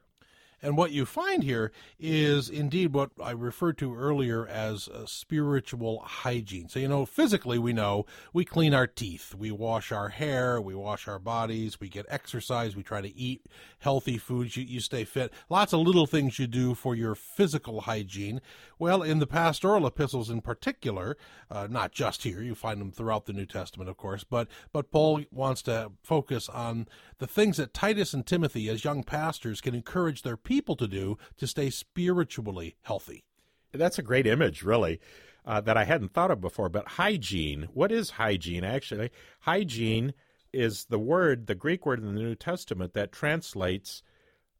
And 0.61 0.77
what 0.77 0.91
you 0.91 1.05
find 1.05 1.43
here 1.43 1.71
is 1.99 2.49
indeed 2.49 2.93
what 2.93 3.11
I 3.21 3.31
referred 3.31 3.77
to 3.79 3.95
earlier 3.95 4.47
as 4.47 4.87
uh, 4.87 5.05
spiritual 5.05 5.99
hygiene. 5.99 6.69
So, 6.69 6.79
you 6.79 6.87
know, 6.87 7.05
physically 7.05 7.59
we 7.59 7.73
know 7.73 8.05
we 8.33 8.45
clean 8.45 8.73
our 8.73 8.87
teeth, 8.87 9.35
we 9.35 9.51
wash 9.51 9.91
our 9.91 10.09
hair, 10.09 10.59
we 10.59 10.73
wash 10.73 11.07
our 11.07 11.19
bodies, 11.19 11.79
we 11.79 11.89
get 11.89 12.05
exercise, 12.09 12.75
we 12.75 12.83
try 12.83 13.01
to 13.01 13.15
eat 13.15 13.45
healthy 13.79 14.17
foods, 14.17 14.57
you, 14.57 14.63
you 14.63 14.79
stay 14.79 15.03
fit. 15.03 15.31
Lots 15.49 15.73
of 15.73 15.81
little 15.81 16.07
things 16.07 16.39
you 16.39 16.47
do 16.47 16.73
for 16.73 16.95
your 16.95 17.15
physical 17.15 17.81
hygiene. 17.81 18.41
Well, 18.79 19.03
in 19.03 19.19
the 19.19 19.27
pastoral 19.27 19.85
epistles 19.85 20.29
in 20.29 20.41
particular, 20.41 21.17
uh, 21.51 21.67
not 21.69 21.91
just 21.91 22.23
here, 22.23 22.41
you 22.41 22.55
find 22.55 22.81
them 22.81 22.91
throughout 22.91 23.25
the 23.25 23.33
New 23.33 23.45
Testament, 23.45 23.89
of 23.89 23.97
course, 23.97 24.23
but, 24.23 24.47
but 24.71 24.91
Paul 24.91 25.23
wants 25.31 25.61
to 25.63 25.91
focus 26.01 26.49
on 26.49 26.87
the 27.19 27.27
things 27.27 27.57
that 27.57 27.73
Titus 27.73 28.13
and 28.13 28.25
Timothy, 28.25 28.69
as 28.69 28.83
young 28.83 29.03
pastors, 29.03 29.61
can 29.61 29.75
encourage 29.75 30.23
their 30.23 30.37
people 30.45 30.77
to 30.77 30.87
do 30.87 31.17
to 31.37 31.45
stay 31.47 31.69
spiritually 31.69 32.77
healthy. 32.83 33.25
That's 33.73 33.99
a 33.99 34.03
great 34.03 34.25
image, 34.25 34.63
really, 34.63 35.01
uh, 35.45 35.59
that 35.61 35.75
I 35.75 35.83
hadn't 35.83 36.13
thought 36.13 36.31
of 36.31 36.39
before. 36.39 36.69
But 36.69 36.87
hygiene, 36.87 37.67
what 37.73 37.91
is 37.91 38.11
hygiene 38.11 38.63
actually? 38.63 39.11
Hygiene 39.41 40.13
is 40.53 40.85
the 40.85 40.99
word, 40.99 41.47
the 41.47 41.55
Greek 41.55 41.85
word 41.85 41.99
in 41.99 42.05
the 42.05 42.21
New 42.21 42.35
Testament 42.35 42.93
that 42.93 43.11
translates 43.11 44.01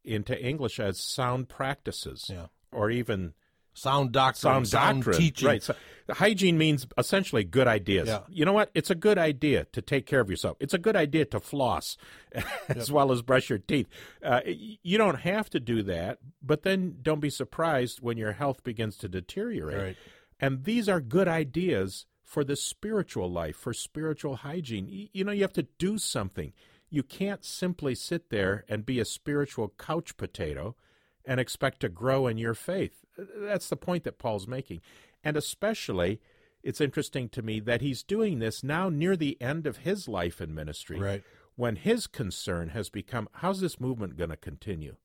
into 0.04 0.38
English 0.38 0.78
as 0.78 1.00
sound 1.00 1.48
practices, 1.48 2.26
Yeah. 2.30 2.48
or 2.70 2.90
even 2.90 3.32
Sound 3.76 4.12
doctrine, 4.12 4.40
sound 4.40 4.68
sound, 4.68 5.04
doctrine. 5.04 5.18
teaching. 5.18 5.48
Right. 5.48 5.62
So 5.62 5.74
hygiene 6.10 6.56
means 6.56 6.86
essentially 6.96 7.44
good 7.44 7.66
ideas. 7.68 8.08
Yeah. 8.08 8.20
You 8.28 8.44
know 8.44 8.52
what? 8.52 8.70
It's 8.74 8.90
a 8.90 8.94
good 8.94 9.18
idea 9.18 9.66
to 9.72 9.82
take 9.82 10.06
care 10.06 10.20
of 10.20 10.30
yourself. 10.30 10.56
It's 10.60 10.74
a 10.74 10.78
good 10.78 10.96
idea 10.96 11.26
to 11.26 11.40
floss 11.40 11.96
as 12.68 12.90
well 12.90 13.12
as 13.12 13.22
brush 13.22 13.50
your 13.50 13.58
teeth. 13.58 13.88
Uh, 14.22 14.40
you 14.46 14.96
don't 14.96 15.18
have 15.20 15.50
to 15.50 15.60
do 15.60 15.82
that, 15.82 16.18
but 16.42 16.62
then 16.62 16.96
don't 17.02 17.20
be 17.20 17.30
surprised 17.30 18.00
when 18.00 18.16
your 18.16 18.32
health 18.32 18.64
begins 18.64 18.96
to 18.98 19.08
deteriorate. 19.08 19.76
Right. 19.76 19.96
And 20.40 20.64
these 20.64 20.88
are 20.88 21.00
good 21.00 21.28
ideas 21.28 22.06
for 22.24 22.44
the 22.44 22.56
spiritual 22.56 23.30
life, 23.30 23.56
for 23.56 23.72
spiritual 23.72 24.36
hygiene. 24.36 25.08
You 25.12 25.24
know, 25.24 25.32
you 25.32 25.42
have 25.42 25.52
to 25.54 25.66
do 25.78 25.98
something. 25.98 26.52
You 26.88 27.02
can't 27.02 27.44
simply 27.44 27.94
sit 27.94 28.30
there 28.30 28.64
and 28.68 28.86
be 28.86 29.00
a 29.00 29.04
spiritual 29.04 29.72
couch 29.78 30.16
potato 30.16 30.76
and 31.26 31.40
expect 31.40 31.80
to 31.80 31.88
grow 31.88 32.26
in 32.26 32.38
your 32.38 32.54
faith. 32.54 33.04
Uh, 33.18 33.24
that's 33.40 33.68
the 33.68 33.76
point 33.76 34.04
that 34.04 34.18
Paul's 34.18 34.46
making. 34.46 34.80
And 35.24 35.36
especially, 35.36 36.20
it's 36.62 36.80
interesting 36.80 37.28
to 37.30 37.42
me 37.42 37.60
that 37.60 37.80
he's 37.80 38.02
doing 38.02 38.38
this 38.38 38.62
now 38.62 38.88
near 38.88 39.16
the 39.16 39.40
end 39.40 39.66
of 39.66 39.78
his 39.78 40.08
life 40.08 40.40
and 40.40 40.54
ministry. 40.54 40.98
Right. 40.98 41.22
When 41.56 41.76
his 41.76 42.06
concern 42.06 42.70
has 42.70 42.90
become 42.90 43.28
how's 43.34 43.60
this 43.60 43.80
movement 43.80 44.16
going 44.16 44.30
to 44.30 44.36
continue? 44.36 44.96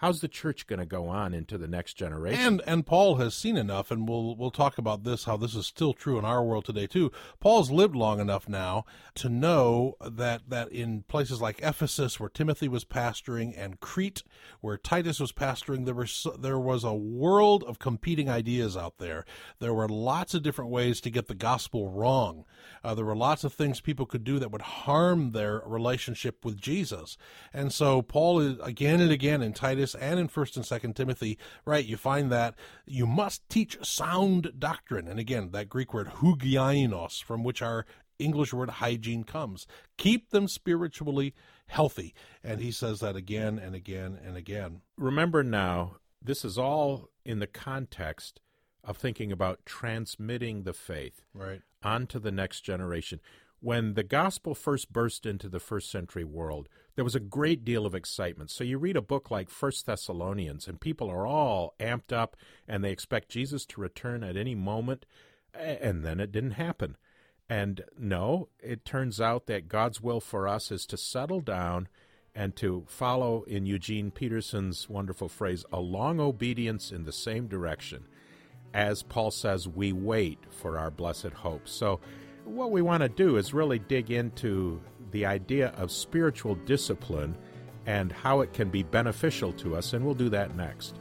How's 0.00 0.22
the 0.22 0.28
church 0.28 0.66
going 0.66 0.78
to 0.78 0.86
go 0.86 1.08
on 1.08 1.34
into 1.34 1.58
the 1.58 1.68
next 1.68 1.92
generation? 1.92 2.40
And 2.40 2.62
and 2.66 2.86
Paul 2.86 3.16
has 3.16 3.34
seen 3.34 3.58
enough, 3.58 3.90
and 3.90 4.08
we'll 4.08 4.34
we'll 4.34 4.50
talk 4.50 4.78
about 4.78 5.04
this 5.04 5.24
how 5.24 5.36
this 5.36 5.54
is 5.54 5.66
still 5.66 5.92
true 5.92 6.18
in 6.18 6.24
our 6.24 6.42
world 6.42 6.64
today 6.64 6.86
too. 6.86 7.12
Paul's 7.38 7.70
lived 7.70 7.94
long 7.94 8.18
enough 8.18 8.48
now 8.48 8.86
to 9.16 9.28
know 9.28 9.96
that 10.00 10.48
that 10.48 10.72
in 10.72 11.02
places 11.02 11.42
like 11.42 11.60
Ephesus, 11.62 12.18
where 12.18 12.30
Timothy 12.30 12.66
was 12.66 12.82
pastoring, 12.82 13.52
and 13.58 13.78
Crete, 13.80 14.22
where 14.62 14.78
Titus 14.78 15.20
was 15.20 15.32
pastoring, 15.32 15.84
there 15.84 15.94
was 15.94 16.26
there 16.38 16.58
was 16.58 16.82
a 16.82 16.94
world 16.94 17.62
of 17.64 17.78
competing 17.78 18.30
ideas 18.30 18.78
out 18.78 18.96
there. 18.96 19.26
There 19.58 19.74
were 19.74 19.86
lots 19.86 20.32
of 20.32 20.42
different 20.42 20.70
ways 20.70 21.02
to 21.02 21.10
get 21.10 21.28
the 21.28 21.34
gospel 21.34 21.90
wrong. 21.90 22.46
Uh, 22.82 22.94
there 22.94 23.04
were 23.04 23.16
lots 23.16 23.44
of 23.44 23.52
things 23.52 23.82
people 23.82 24.06
could 24.06 24.24
do 24.24 24.38
that 24.38 24.50
would 24.50 24.62
harm 24.62 25.32
their 25.32 25.62
relationship 25.66 26.42
with 26.42 26.58
Jesus. 26.58 27.18
And 27.52 27.70
so 27.70 28.00
Paul 28.00 28.40
is 28.40 28.56
again 28.62 29.02
and 29.02 29.10
again 29.10 29.42
in 29.42 29.52
Titus 29.52 29.89
and 29.94 30.18
in 30.20 30.28
First 30.28 30.56
and 30.56 30.64
Second 30.66 30.96
Timothy, 30.96 31.38
right? 31.64 31.84
You 31.84 31.96
find 31.96 32.30
that 32.32 32.54
you 32.86 33.06
must 33.06 33.48
teach 33.48 33.78
sound 33.84 34.52
doctrine, 34.58 35.08
and 35.08 35.18
again 35.20 35.50
that 35.52 35.68
Greek 35.68 35.92
word 35.94 36.08
hugiainos, 36.20 37.22
from 37.22 37.42
which 37.44 37.62
our 37.62 37.86
English 38.18 38.52
word 38.52 38.68
hygiene 38.70 39.24
comes. 39.24 39.66
Keep 39.96 40.30
them 40.30 40.46
spiritually 40.48 41.34
healthy, 41.66 42.14
and 42.44 42.60
he 42.60 42.70
says 42.70 43.00
that 43.00 43.16
again 43.16 43.58
and 43.58 43.74
again 43.74 44.18
and 44.24 44.36
again. 44.36 44.82
remember 44.96 45.42
now, 45.42 45.96
this 46.22 46.44
is 46.44 46.58
all 46.58 47.08
in 47.24 47.38
the 47.38 47.46
context 47.46 48.40
of 48.84 48.96
thinking 48.96 49.30
about 49.32 49.64
transmitting 49.66 50.62
the 50.64 50.72
faith 50.72 51.22
Right. 51.34 51.62
onto 51.82 52.18
the 52.18 52.30
next 52.32 52.62
generation. 52.62 53.20
When 53.62 53.92
the 53.92 54.02
gospel 54.02 54.54
first 54.54 54.90
burst 54.90 55.26
into 55.26 55.48
the 55.48 55.60
first 55.60 55.90
century 55.90 56.24
world, 56.24 56.68
there 56.96 57.04
was 57.04 57.14
a 57.14 57.20
great 57.20 57.62
deal 57.62 57.84
of 57.84 57.94
excitement. 57.94 58.50
So 58.50 58.64
you 58.64 58.78
read 58.78 58.96
a 58.96 59.02
book 59.02 59.30
like 59.30 59.50
First 59.50 59.84
Thessalonians, 59.84 60.66
and 60.66 60.80
people 60.80 61.10
are 61.10 61.26
all 61.26 61.74
amped 61.78 62.12
up 62.12 62.36
and 62.66 62.82
they 62.82 62.90
expect 62.90 63.28
Jesus 63.28 63.66
to 63.66 63.80
return 63.80 64.24
at 64.24 64.36
any 64.36 64.54
moment, 64.54 65.04
and 65.52 66.02
then 66.02 66.20
it 66.20 66.32
didn't 66.32 66.52
happen. 66.52 66.96
And 67.50 67.82
no, 67.98 68.48
it 68.60 68.84
turns 68.84 69.20
out 69.20 69.46
that 69.46 69.68
God's 69.68 70.00
will 70.00 70.20
for 70.20 70.48
us 70.48 70.70
is 70.70 70.86
to 70.86 70.96
settle 70.96 71.40
down 71.40 71.88
and 72.34 72.54
to 72.56 72.84
follow, 72.86 73.42
in 73.42 73.66
Eugene 73.66 74.10
Peterson's 74.10 74.88
wonderful 74.88 75.28
phrase, 75.28 75.64
a 75.72 75.80
long 75.80 76.20
obedience 76.20 76.92
in 76.92 77.04
the 77.04 77.12
same 77.12 77.48
direction. 77.48 78.06
As 78.72 79.02
Paul 79.02 79.32
says, 79.32 79.66
we 79.66 79.92
wait 79.92 80.38
for 80.48 80.78
our 80.78 80.92
blessed 80.92 81.32
hope. 81.32 81.68
So, 81.68 82.00
what 82.44 82.70
we 82.70 82.82
want 82.82 83.02
to 83.02 83.08
do 83.08 83.36
is 83.36 83.54
really 83.54 83.78
dig 83.78 84.10
into 84.10 84.80
the 85.10 85.26
idea 85.26 85.68
of 85.76 85.90
spiritual 85.90 86.54
discipline 86.54 87.36
and 87.86 88.12
how 88.12 88.40
it 88.40 88.52
can 88.52 88.70
be 88.70 88.82
beneficial 88.82 89.52
to 89.54 89.74
us, 89.74 89.92
and 89.92 90.04
we'll 90.04 90.14
do 90.14 90.28
that 90.28 90.56
next. 90.56 90.96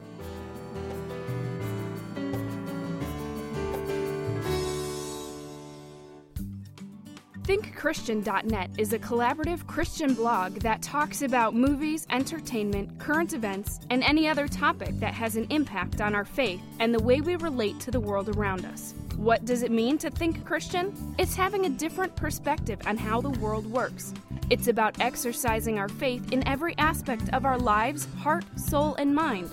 ThinkChristian.net 7.49 8.69
is 8.77 8.93
a 8.93 8.99
collaborative 8.99 9.65
Christian 9.65 10.13
blog 10.13 10.59
that 10.59 10.83
talks 10.83 11.23
about 11.23 11.55
movies, 11.55 12.05
entertainment, 12.11 12.99
current 12.99 13.33
events, 13.33 13.79
and 13.89 14.03
any 14.03 14.27
other 14.27 14.47
topic 14.47 14.99
that 14.99 15.15
has 15.15 15.35
an 15.35 15.47
impact 15.49 15.99
on 15.99 16.13
our 16.13 16.25
faith 16.25 16.61
and 16.79 16.93
the 16.93 17.01
way 17.01 17.21
we 17.21 17.37
relate 17.37 17.79
to 17.79 17.89
the 17.89 17.99
world 17.99 18.29
around 18.29 18.65
us. 18.65 18.93
What 19.19 19.43
does 19.43 19.63
it 19.63 19.71
mean 19.71 19.97
to 19.97 20.09
think 20.09 20.45
Christian? 20.45 21.13
It's 21.19 21.35
having 21.35 21.65
a 21.65 21.69
different 21.69 22.15
perspective 22.15 22.79
on 22.85 22.95
how 22.95 23.19
the 23.19 23.37
world 23.41 23.69
works. 23.69 24.13
It's 24.49 24.69
about 24.69 25.01
exercising 25.01 25.77
our 25.77 25.89
faith 25.89 26.31
in 26.31 26.47
every 26.47 26.73
aspect 26.77 27.27
of 27.33 27.43
our 27.43 27.57
lives, 27.57 28.07
heart, 28.19 28.45
soul, 28.57 28.95
and 28.95 29.13
mind. 29.13 29.51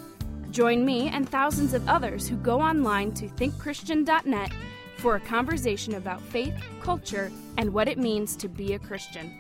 Join 0.53 0.85
me 0.85 1.09
and 1.09 1.29
thousands 1.29 1.75
of 1.75 1.89
others 1.89 2.29
who 2.29 2.37
go 2.37 2.61
online 2.61 3.11
to 3.15 3.27
thinkchristian.net 3.27 4.53
for 4.99 5.17
a 5.17 5.21
conversation 5.21 5.97
about 5.97 6.23
faith, 6.23 6.55
culture, 6.81 7.33
and 7.59 7.75
what 7.75 7.89
it 7.89 7.99
means 7.99 8.37
to 8.37 8.49
be 8.49 8.75
a 8.75 8.79
Christian. 8.79 9.33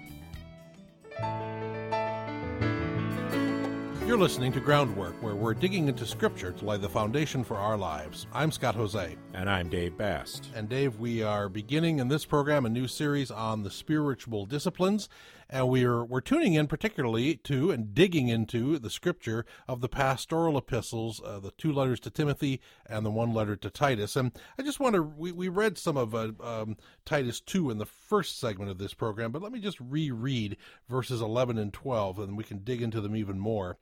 You're 4.06 4.16
listening 4.16 4.52
to 4.52 4.60
Groundwork, 4.60 5.20
where 5.20 5.34
we're 5.34 5.52
digging 5.52 5.88
into 5.88 6.06
Scripture 6.06 6.52
to 6.52 6.64
lay 6.64 6.78
the 6.78 6.88
foundation 6.88 7.42
for 7.42 7.56
our 7.56 7.76
lives. 7.76 8.28
I'm 8.32 8.52
Scott 8.52 8.76
Hoezee. 8.76 9.16
And 9.34 9.50
I'm 9.50 9.68
Dave 9.68 9.98
Bast. 9.98 10.48
And 10.54 10.68
Dave, 10.68 11.00
we 11.00 11.24
are 11.24 11.48
beginning 11.48 11.98
in 11.98 12.06
this 12.06 12.24
program 12.24 12.64
a 12.64 12.68
new 12.68 12.86
series 12.86 13.32
on 13.32 13.64
the 13.64 13.70
spiritual 13.70 14.46
disciplines, 14.46 15.08
and 15.50 15.68
we're 15.68 16.04
we're 16.04 16.20
tuning 16.20 16.54
in 16.54 16.68
particularly 16.68 17.36
to 17.36 17.70
and 17.70 17.94
digging 17.94 18.28
into 18.28 18.78
the 18.78 18.90
scripture 18.90 19.44
of 19.68 19.80
the 19.80 19.88
pastoral 19.88 20.56
epistles, 20.56 21.20
uh, 21.22 21.40
the 21.40 21.50
two 21.50 21.72
letters 21.72 22.00
to 22.00 22.10
Timothy 22.10 22.60
and 22.88 23.04
the 23.04 23.10
one 23.10 23.34
letter 23.34 23.56
to 23.56 23.70
Titus. 23.70 24.16
And 24.16 24.32
I 24.58 24.62
just 24.62 24.80
want 24.80 24.94
to 24.94 25.02
we, 25.02 25.32
we 25.32 25.48
read 25.48 25.76
some 25.78 25.96
of 25.96 26.14
uh, 26.14 26.30
um, 26.40 26.76
Titus 27.04 27.40
two 27.40 27.70
in 27.70 27.78
the 27.78 27.86
first 27.86 28.38
segment 28.38 28.70
of 28.70 28.78
this 28.78 28.94
program, 28.94 29.32
but 29.32 29.42
let 29.42 29.52
me 29.52 29.60
just 29.60 29.80
reread 29.80 30.56
verses 30.88 31.20
eleven 31.20 31.58
and 31.58 31.72
twelve, 31.72 32.20
and 32.20 32.36
we 32.36 32.44
can 32.44 32.58
dig 32.58 32.82
into 32.82 33.00
them 33.00 33.16
even 33.16 33.38
more. 33.38 33.76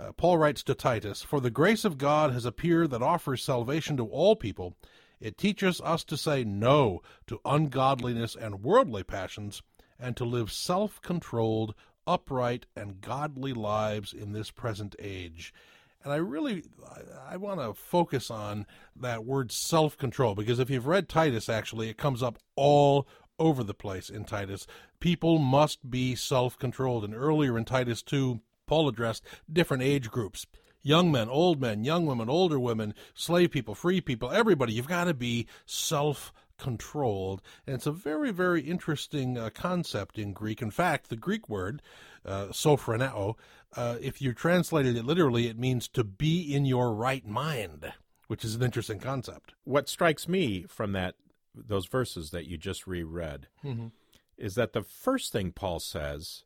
Uh, 0.00 0.12
Paul 0.12 0.38
writes 0.38 0.62
to 0.64 0.74
Titus, 0.74 1.22
For 1.22 1.40
the 1.40 1.50
grace 1.50 1.84
of 1.84 1.98
God 1.98 2.32
has 2.32 2.44
appeared 2.44 2.90
that 2.90 3.02
offers 3.02 3.42
salvation 3.42 3.96
to 3.96 4.06
all 4.06 4.36
people. 4.36 4.76
It 5.20 5.36
teaches 5.36 5.80
us 5.80 6.04
to 6.04 6.16
say 6.16 6.44
no 6.44 7.00
to 7.26 7.40
ungodliness 7.44 8.36
and 8.36 8.62
worldly 8.62 9.02
passions, 9.02 9.62
and 9.98 10.16
to 10.16 10.24
live 10.24 10.52
self 10.52 11.02
controlled, 11.02 11.74
upright, 12.06 12.66
and 12.76 13.00
godly 13.00 13.52
lives 13.52 14.12
in 14.12 14.32
this 14.32 14.52
present 14.52 14.94
age. 15.00 15.52
And 16.04 16.12
I 16.12 16.16
really, 16.16 16.62
I, 17.28 17.36
want 17.36 17.60
to 17.60 17.74
focus 17.74 18.30
on 18.30 18.66
that 18.94 19.24
word 19.24 19.50
self-control 19.50 20.36
because 20.36 20.60
if 20.60 20.70
you've 20.70 20.86
read 20.86 21.08
Titus, 21.08 21.48
actually, 21.48 21.88
it 21.88 21.98
comes 21.98 22.22
up 22.22 22.38
all 22.54 23.08
over 23.40 23.64
the 23.64 23.74
place 23.74 24.08
in 24.08 24.24
Titus. 24.24 24.66
People 25.00 25.38
must 25.38 25.90
be 25.90 26.14
self-controlled. 26.14 27.04
And 27.04 27.14
earlier 27.14 27.58
in 27.58 27.64
Titus 27.64 28.02
2, 28.02 28.40
Paul 28.68 28.88
addressed 28.88 29.24
different 29.52 29.82
age 29.82 30.10
groups. 30.10 30.46
Young 30.82 31.10
men, 31.10 31.28
old 31.28 31.60
men, 31.60 31.82
young 31.82 32.06
women, 32.06 32.28
older 32.28 32.60
women, 32.60 32.94
slave 33.14 33.50
people, 33.50 33.74
free 33.74 34.00
people, 34.00 34.30
everybody. 34.30 34.72
You've 34.72 34.86
got 34.86 35.04
to 35.04 35.14
be 35.14 35.46
self 35.66 36.32
controlled. 36.58 37.40
And 37.66 37.74
it's 37.74 37.86
a 37.86 37.92
very, 37.92 38.30
very 38.30 38.62
interesting 38.62 39.38
uh, 39.38 39.50
concept 39.50 40.18
in 40.18 40.32
Greek. 40.32 40.60
In 40.62 40.70
fact, 40.70 41.08
the 41.08 41.16
Greek 41.16 41.48
word, 41.48 41.82
uh, 42.24 42.46
sophroneo, 42.48 43.34
uh, 43.76 43.96
if 44.00 44.20
you 44.20 44.32
translated 44.32 44.96
it 44.96 45.04
literally, 45.04 45.48
it 45.48 45.58
means 45.58 45.88
to 45.88 46.04
be 46.04 46.54
in 46.54 46.64
your 46.64 46.92
right 46.94 47.26
mind, 47.26 47.92
which 48.26 48.44
is 48.44 48.54
an 48.54 48.62
interesting 48.62 48.98
concept. 48.98 49.54
What 49.64 49.88
strikes 49.88 50.28
me 50.28 50.64
from 50.68 50.92
that 50.92 51.14
those 51.54 51.86
verses 51.86 52.30
that 52.30 52.46
you 52.46 52.56
just 52.56 52.86
reread 52.86 53.48
Mhm. 53.64 53.90
is 54.36 54.54
that 54.54 54.72
the 54.72 54.82
first 54.82 55.32
thing 55.32 55.50
Paul 55.50 55.80
says 55.80 56.44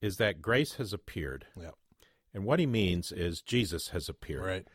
is 0.00 0.16
that 0.16 0.42
grace 0.42 0.74
has 0.74 0.92
appeared. 0.92 1.46
Yeah. 1.58 1.70
And 2.34 2.44
what 2.44 2.60
he 2.60 2.66
means 2.66 3.12
is 3.12 3.40
Jesus 3.40 3.88
has 3.88 4.08
appeared. 4.08 4.44
Right. 4.44 4.68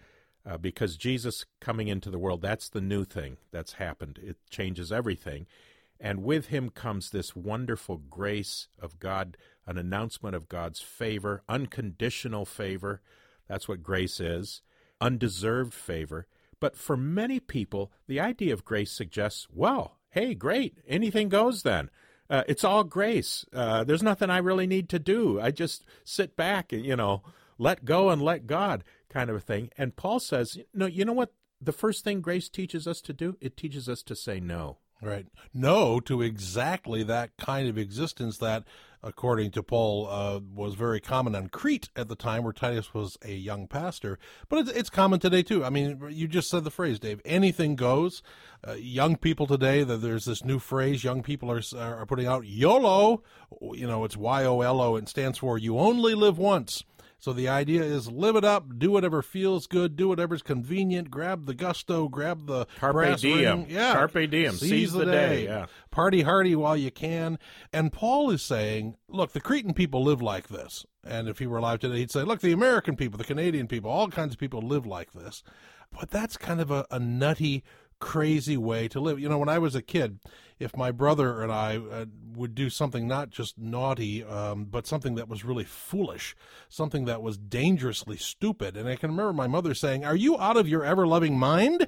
Uh, 0.44 0.58
because 0.58 0.98
Jesus 0.98 1.46
coming 1.60 1.88
into 1.88 2.10
the 2.10 2.18
world, 2.18 2.42
that's 2.42 2.70
the 2.70 2.82
new 2.82 3.06
thing 3.06 3.38
that's 3.52 3.74
happened. 3.74 4.20
It 4.24 4.38
changes 4.50 4.92
everything. 4.92 5.46
And 6.00 6.24
with 6.24 6.48
him 6.48 6.70
comes 6.70 7.12
this 7.12 7.36
wonderful 7.36 7.98
grace 7.98 8.68
of 8.80 9.00
God, 9.00 9.38
an 9.68 9.78
announcement 9.78 10.36
of 10.36 10.50
God's 10.50 10.82
favor, 10.82 11.44
unconditional 11.48 12.46
favor. 12.46 13.02
That's 13.48 13.68
what 13.68 13.84
grace 13.84 14.20
is, 14.20 14.64
undeserved 15.00 15.76
favor. 15.76 16.26
But 16.60 16.76
for 16.76 16.98
many 16.98 17.40
people, 17.40 17.92
the 18.08 18.20
idea 18.20 18.54
of 18.54 18.66
grace 18.66 18.92
suggests, 18.92 19.48
well, 19.54 19.98
hey, 20.10 20.34
great, 20.34 20.80
anything 20.88 21.30
goes 21.30 21.62
then. 21.62 21.92
Uh, 22.32 22.44
it's 22.48 22.64
all 22.64 22.86
grace. 22.86 23.46
Uh, 23.54 23.84
there's 23.84 24.02
nothing 24.02 24.30
I 24.30 24.38
really 24.38 24.66
need 24.66 24.88
to 24.90 25.00
do. 25.00 25.42
I 25.42 25.52
just 25.52 25.84
sit 26.06 26.38
back 26.38 26.72
and, 26.72 26.86
you 26.86 26.96
know, 26.96 27.24
let 27.58 27.84
go 27.84 28.10
and 28.10 28.22
let 28.22 28.48
God 28.48 28.86
kind 29.10 29.30
of 29.30 29.36
a 29.36 29.42
thing. 29.42 29.70
And 29.78 29.98
Paul 29.98 30.22
says, 30.22 30.58
no, 30.74 30.86
you 30.86 31.04
know 31.04 31.12
what? 31.12 31.34
The 31.60 31.74
first 31.74 32.06
thing 32.06 32.22
grace 32.22 32.48
teaches 32.48 32.88
us 32.88 33.02
to 33.02 33.14
do, 33.14 33.36
it 33.42 33.58
teaches 33.58 33.90
us 33.90 34.02
to 34.04 34.16
say 34.16 34.40
no. 34.40 34.78
Right. 35.02 35.28
No 35.54 36.00
to 36.02 36.22
exactly 36.22 37.04
that 37.04 37.36
kind 37.38 37.68
of 37.68 37.78
existence 37.78 38.38
that, 38.38 38.64
according 39.04 39.52
to 39.52 39.64
Paul, 39.64 40.08
uh, 40.10 40.40
was 40.54 40.76
very 40.76 41.00
common 41.00 41.36
on 41.36 41.50
Crete 41.50 41.90
at 41.96 42.08
the 42.08 42.16
time 42.16 42.44
where 42.44 42.54
Titus 42.54 42.94
was 42.94 43.18
a 43.24 43.34
young 43.34 43.68
pastor. 43.68 44.20
But 44.50 44.60
it's, 44.60 44.72
it's 44.72 44.90
common 44.90 45.20
today 45.20 45.44
too. 45.44 45.64
I 45.64 45.70
mean, 45.70 46.02
you 46.10 46.28
just 46.28 46.50
said 46.50 46.64
the 46.64 46.72
phrase, 46.72 47.00
Dave. 47.00 47.22
Anything 47.26 47.76
goes. 47.76 48.22
Uh, 48.68 48.74
young 48.74 49.16
people 49.16 49.48
today, 49.48 49.84
there's 49.84 50.26
this 50.26 50.46
new 50.46 50.60
phrase 50.60 51.04
young 51.04 51.24
people 51.24 51.52
are 51.52 51.62
are 51.78 52.06
putting 52.06 52.28
out, 52.28 52.46
YOLO. 52.46 53.24
You 53.74 53.88
know, 53.88 54.06
it's 54.06 54.16
Y 54.16 54.46
O 54.46 54.62
L 54.62 54.80
O. 54.80 54.96
and 54.96 55.10
stands 55.10 55.40
for 55.40 55.58
you 55.58 55.78
only 55.80 56.14
live 56.14 56.38
once. 56.38 56.84
So 57.22 57.34
the 57.34 57.48
idea 57.50 57.84
is 57.84 58.12
live 58.12 58.36
it 58.36 58.44
up, 58.44 58.80
do 58.80 58.90
whatever 58.90 59.22
feels 59.22 59.68
good, 59.68 59.96
do 59.96 60.08
whatever's 60.08 60.42
convenient, 60.42 61.12
grab 61.12 61.46
the 61.46 61.54
gusto, 61.54 62.08
grab 62.08 62.48
the 62.48 62.66
Carpe 62.80 63.16
diem. 63.20 63.60
ring. 63.60 63.68
Yeah. 63.70 63.94
Carpe 63.94 64.28
diem. 64.28 64.54
Seize 64.54 64.92
the 64.92 65.06
day. 65.06 65.44
Yeah. 65.46 65.68
Party 65.92 66.24
hardy 66.24 66.56
while 66.56 66.76
you 66.76 66.90
can. 66.90 67.38
And 67.72 67.94
Paul 67.94 68.32
is 68.32 68.42
saying, 68.42 68.96
look, 69.08 69.34
the 69.34 69.40
Cretan 69.40 69.76
people 69.76 70.04
live 70.04 70.20
like 70.24 70.48
this. 70.48 70.84
And 71.04 71.30
if 71.30 71.38
he 71.38 71.46
were 71.46 71.58
alive 71.60 71.80
today, 71.80 72.00
he'd 72.00 72.10
say, 72.10 72.24
look, 72.24 72.42
the 72.42 72.54
American 72.54 72.96
people, 72.96 73.20
the 73.20 73.24
Canadian 73.24 73.68
people, 73.68 73.92
all 73.92 74.08
kinds 74.08 74.34
of 74.34 74.40
people 74.40 74.62
live 74.62 74.88
like 74.88 75.14
this. 75.14 75.44
But 75.92 76.10
that's 76.10 76.38
kind 76.38 76.60
of 76.60 76.72
a, 76.72 76.88
a 76.90 76.98
nutty, 76.98 77.64
crazy 78.02 78.58
way 78.58 78.90
to 78.90 79.00
live. 79.00 79.20
You 79.20 79.30
know, 79.30 79.38
when 79.38 79.48
I 79.48 79.60
was 79.60 79.76
a 79.76 79.82
kid, 79.82 80.20
if 80.60 80.76
my 80.76 80.92
brother 80.92 81.42
and 81.42 81.52
I 81.52 81.78
uh, 81.78 82.06
would 82.36 82.54
do 82.54 82.70
something 82.70 83.08
not 83.08 83.30
just 83.30 83.58
naughty, 83.58 84.24
um, 84.24 84.66
but 84.66 84.86
something 84.86 85.16
that 85.16 85.30
was 85.30 85.46
really 85.46 85.64
foolish, 85.64 86.36
something 86.68 87.06
that 87.06 87.22
was 87.22 87.38
dangerously 87.38 88.18
stupid, 88.18 88.76
and 88.76 88.90
I 88.90 88.96
can 88.96 89.12
remember 89.12 89.34
my 89.34 89.48
mother 89.48 89.74
saying, 89.74 90.04
Are 90.04 90.16
you 90.16 90.38
out 90.38 90.58
of 90.58 90.68
your 90.68 90.84
ever 90.84 91.08
loving 91.08 91.38
mind? 91.40 91.88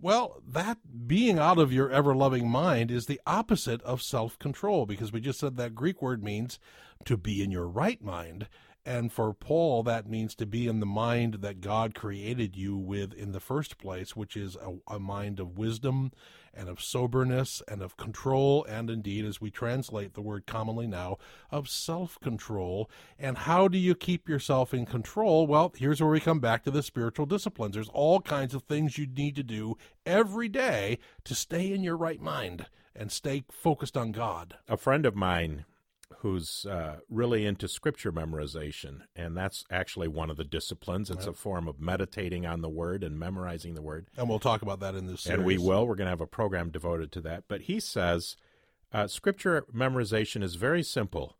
Well, 0.00 0.42
that 0.46 0.78
being 1.06 1.38
out 1.38 1.58
of 1.58 1.72
your 1.72 1.90
ever 1.90 2.14
loving 2.14 2.48
mind 2.48 2.90
is 2.90 3.06
the 3.06 3.20
opposite 3.26 3.82
of 3.82 4.02
self 4.02 4.38
control 4.38 4.86
because 4.86 5.12
we 5.12 5.20
just 5.20 5.40
said 5.40 5.56
that 5.56 5.74
Greek 5.74 6.00
word 6.00 6.22
means 6.22 6.60
to 7.06 7.16
be 7.16 7.42
in 7.42 7.50
your 7.50 7.66
right 7.66 8.02
mind. 8.02 8.48
And 8.86 9.10
for 9.10 9.32
Paul, 9.32 9.82
that 9.84 10.08
means 10.08 10.34
to 10.34 10.44
be 10.44 10.66
in 10.66 10.80
the 10.80 10.86
mind 10.86 11.34
that 11.40 11.62
God 11.62 11.94
created 11.94 12.54
you 12.54 12.76
with 12.76 13.14
in 13.14 13.32
the 13.32 13.40
first 13.40 13.78
place, 13.78 14.14
which 14.14 14.36
is 14.36 14.56
a, 14.56 14.94
a, 14.94 14.98
mind 14.98 15.40
of 15.40 15.56
wisdom 15.56 16.12
and 16.52 16.68
of 16.68 16.82
soberness 16.82 17.62
and 17.66 17.80
of 17.80 17.96
control, 17.96 18.62
and 18.68 18.90
indeed, 18.90 19.24
as 19.24 19.40
we 19.40 19.50
translate 19.50 20.12
the 20.12 20.20
word 20.20 20.44
commonly 20.46 20.86
now, 20.86 21.16
of 21.50 21.70
self 21.70 22.20
control. 22.20 22.90
And 23.18 23.38
how 23.38 23.68
do 23.68 23.78
you 23.78 23.94
keep 23.94 24.28
yourself 24.28 24.74
in 24.74 24.84
control? 24.84 25.46
Well, 25.46 25.72
here's 25.74 26.02
where 26.02 26.10
we 26.10 26.20
come 26.20 26.40
back 26.40 26.62
to 26.64 26.70
the 26.70 26.82
spiritual 26.82 27.24
disciplines. 27.24 27.74
There's 27.74 27.88
all 27.88 28.20
kinds 28.20 28.54
of 28.54 28.64
things 28.64 28.98
you 28.98 29.06
need 29.06 29.34
to 29.36 29.42
do 29.42 29.78
every 30.04 30.48
day 30.48 30.98
to 31.24 31.34
stay 31.34 31.72
in 31.72 31.82
your 31.82 31.96
right 31.96 32.20
mind 32.20 32.66
and 32.94 33.10
stay 33.10 33.44
focused 33.50 33.96
on 33.96 34.12
God. 34.12 34.56
A 34.68 34.76
friend 34.76 35.06
of 35.06 35.16
mine 35.16 35.64
who's 36.24 36.64
uh, 36.64 37.00
really 37.10 37.44
into 37.44 37.68
scripture 37.68 38.10
memorization, 38.10 39.02
and 39.14 39.36
that's 39.36 39.62
actually 39.70 40.08
one 40.08 40.30
of 40.30 40.38
the 40.38 40.44
disciplines. 40.44 41.10
It's 41.10 41.26
Right. 41.26 41.34
a 41.34 41.38
form 41.38 41.68
of 41.68 41.78
meditating 41.82 42.46
on 42.46 42.62
the 42.62 42.68
word 42.70 43.04
and 43.04 43.18
memorizing 43.18 43.74
the 43.74 43.82
word. 43.82 44.06
And 44.16 44.26
we'll 44.26 44.38
talk 44.38 44.62
about 44.62 44.80
that 44.80 44.94
in 44.94 45.06
this 45.06 45.20
series. 45.20 45.36
And 45.36 45.46
we 45.46 45.58
will. 45.58 45.86
We're 45.86 45.96
going 45.96 46.06
to 46.06 46.10
have 46.10 46.22
a 46.22 46.26
program 46.26 46.70
devoted 46.70 47.12
to 47.12 47.20
that. 47.20 47.44
But 47.46 47.62
he 47.62 47.78
says 47.78 48.36
uh, 48.90 49.06
scripture 49.06 49.66
memorization 49.70 50.42
is 50.42 50.54
very 50.54 50.82
simple, 50.82 51.36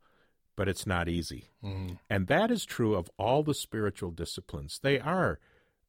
but 0.55 0.67
it's 0.69 0.85
not 0.85 1.09
easy. 1.09 1.49
Mhm. 1.63 1.97
And 2.07 2.27
that 2.27 2.51
is 2.51 2.63
true 2.63 2.93
of 2.93 3.09
all 3.17 3.41
the 3.41 3.55
spiritual 3.55 4.11
disciplines. 4.11 4.77
They 4.83 4.99
are 4.99 5.39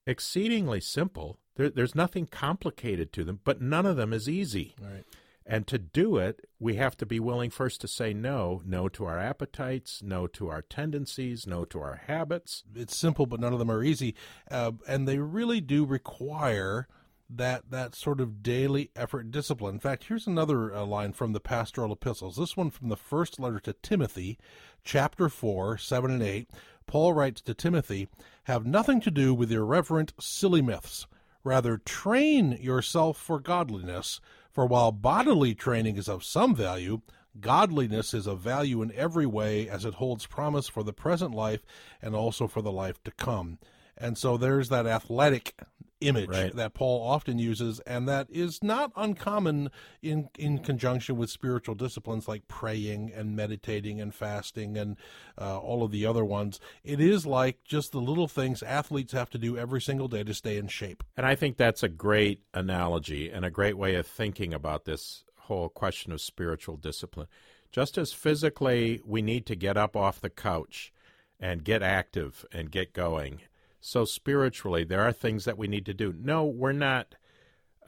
exceedingly 0.06 0.80
simple. 0.80 1.38
There, 1.56 1.68
there's 1.68 1.94
nothing 1.94 2.26
complicated 2.28 3.12
to 3.12 3.24
them, 3.24 3.40
but 3.44 3.60
none 3.60 3.84
of 3.84 3.96
them 3.96 4.14
is 4.14 4.26
easy. 4.26 4.74
Right. 4.80 5.04
And 5.48 5.64
to 5.68 5.78
do 5.78 6.16
it, 6.16 6.40
we 6.58 6.74
have 6.74 6.96
to 6.96 7.06
be 7.06 7.20
willing 7.20 7.50
first 7.50 7.80
to 7.82 7.88
say 7.88 8.12
no 8.12 8.62
no 8.66 8.88
to 8.88 9.04
our 9.04 9.18
appetites, 9.18 10.02
no 10.02 10.26
to 10.26 10.48
our 10.48 10.62
tendencies, 10.62 11.46
no 11.46 11.64
to 11.66 11.78
our 11.78 12.02
habits. 12.06 12.64
It's 12.74 12.96
simple, 12.96 13.26
but 13.26 13.38
none 13.38 13.52
of 13.52 13.60
them 13.60 13.70
are 13.70 13.84
easy, 13.84 14.16
uh, 14.50 14.72
and 14.88 15.06
they 15.06 15.18
really 15.18 15.60
do 15.60 15.84
require 15.84 16.88
that 17.30 17.70
that 17.70 17.94
sort 17.94 18.20
of 18.20 18.42
daily 18.42 18.90
effort 18.96 19.30
discipline. 19.30 19.74
In 19.74 19.80
fact, 19.80 20.04
here's 20.04 20.26
another 20.26 20.74
uh, 20.74 20.84
line 20.84 21.12
from 21.12 21.32
the 21.32 21.40
pastoral 21.40 21.92
epistles. 21.92 22.36
This 22.36 22.56
one 22.56 22.70
from 22.70 22.88
the 22.88 22.96
first 22.96 23.38
letter 23.38 23.60
to 23.60 23.72
Timothy, 23.72 24.38
chapter 24.82 25.28
four, 25.28 25.78
seven 25.78 26.10
and 26.10 26.22
eight. 26.22 26.50
Paul 26.88 27.14
writes 27.14 27.40
to 27.42 27.54
Timothy, 27.54 28.08
"Have 28.44 28.66
nothing 28.66 29.00
to 29.02 29.12
do 29.12 29.32
with 29.32 29.52
irreverent, 29.52 30.12
silly 30.18 30.62
myths." 30.62 31.06
Rather, 31.44 31.78
train 31.78 32.58
yourself 32.60 33.16
for 33.16 33.38
godliness, 33.38 34.20
for 34.56 34.64
while 34.64 34.90
bodily 34.90 35.54
training 35.54 35.98
is 35.98 36.08
of 36.08 36.24
some 36.24 36.54
value, 36.54 37.02
godliness 37.38 38.14
is 38.14 38.26
of 38.26 38.40
value 38.40 38.80
in 38.80 38.90
every 38.92 39.26
way 39.26 39.68
as 39.68 39.84
it 39.84 39.92
holds 39.92 40.24
promise 40.24 40.66
for 40.66 40.82
the 40.82 40.94
present 40.94 41.34
life 41.34 41.60
and 42.00 42.14
also 42.14 42.46
for 42.46 42.62
the 42.62 42.72
life 42.72 43.04
to 43.04 43.10
come. 43.10 43.58
And 43.98 44.16
so 44.16 44.38
there's 44.38 44.70
that 44.70 44.86
athletic 44.86 45.60
image 46.00 46.28
Right. 46.28 46.54
that 46.54 46.74
Paul 46.74 47.02
often 47.02 47.38
uses, 47.38 47.80
and 47.80 48.06
that 48.08 48.28
is 48.30 48.62
not 48.62 48.92
uncommon 48.96 49.70
in 50.02 50.28
in 50.38 50.58
conjunction 50.58 51.16
with 51.16 51.30
spiritual 51.30 51.74
disciplines 51.74 52.28
like 52.28 52.46
praying 52.48 53.12
and 53.14 53.34
meditating 53.34 54.00
and 54.00 54.14
fasting 54.14 54.76
and 54.76 54.96
uh, 55.40 55.58
all 55.58 55.82
of 55.82 55.90
the 55.90 56.04
other 56.04 56.24
ones. 56.24 56.60
It 56.84 57.00
is 57.00 57.26
like 57.26 57.64
just 57.64 57.92
the 57.92 58.00
little 58.00 58.28
things 58.28 58.62
athletes 58.62 59.12
have 59.12 59.30
to 59.30 59.38
do 59.38 59.56
every 59.56 59.80
single 59.80 60.08
day 60.08 60.24
to 60.24 60.34
stay 60.34 60.56
in 60.58 60.68
shape. 60.68 61.02
And 61.16 61.24
I 61.26 61.34
think 61.34 61.56
that's 61.56 61.82
a 61.82 61.88
great 61.88 62.42
analogy 62.52 63.30
and 63.30 63.44
a 63.44 63.50
great 63.50 63.78
way 63.78 63.94
of 63.94 64.06
thinking 64.06 64.52
about 64.52 64.84
this 64.84 65.24
whole 65.36 65.68
question 65.68 66.12
of 66.12 66.20
spiritual 66.20 66.76
discipline. 66.76 67.28
Just 67.70 67.96
as 67.98 68.12
physically 68.12 69.00
we 69.04 69.22
need 69.22 69.46
to 69.46 69.56
get 69.56 69.76
up 69.76 69.96
off 69.96 70.20
the 70.20 70.30
couch 70.30 70.92
and 71.38 71.64
get 71.64 71.82
active 71.82 72.44
and 72.52 72.70
get 72.70 72.92
going, 72.92 73.40
so 73.86 74.04
spiritually 74.04 74.82
there 74.82 75.02
are 75.02 75.12
things 75.12 75.44
that 75.44 75.56
we 75.56 75.68
need 75.68 75.86
to 75.86 75.94
do. 75.94 76.12
No, 76.18 76.44
we're 76.44 76.72
not 76.72 77.14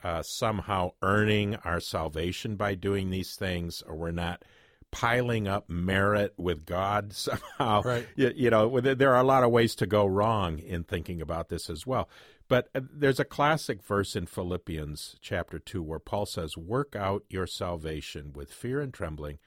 uh, 0.01 0.23
somehow 0.23 0.91
earning 1.01 1.55
our 1.65 1.81
salvation 1.81 2.55
by 2.55 2.73
doing 2.73 3.09
these 3.09 3.35
things, 3.35 3.83
or 3.85 3.95
we're 3.95 4.11
not 4.11 4.45
piling 4.91 5.45
up 5.45 5.69
merit 5.69 6.33
with 6.37 6.65
God 6.65 7.11
somehow. 7.13 7.81
Right. 7.81 8.07
You, 8.15 8.31
you 8.33 8.49
know, 8.49 8.79
there 8.79 9.13
are 9.13 9.19
a 9.19 9.25
lot 9.25 9.43
of 9.43 9.51
ways 9.51 9.75
to 9.75 9.85
go 9.85 10.05
wrong 10.05 10.59
in 10.59 10.85
thinking 10.85 11.21
about 11.21 11.49
this 11.49 11.69
as 11.69 11.85
well. 11.85 12.07
But 12.47 12.69
uh, 12.73 12.79
there's 12.93 13.19
a 13.19 13.25
classic 13.25 13.83
verse 13.83 14.15
in 14.15 14.25
Philippians 14.25 15.17
chapter 15.19 15.59
2 15.59 15.83
where 15.83 15.99
Paul 15.99 16.25
says, 16.25 16.55
Work 16.55 16.95
out 16.95 17.23
your 17.29 17.45
salvation 17.45 18.31
with 18.33 18.53
fear 18.53 18.79
and 18.79 18.93
trembling, 18.93 19.37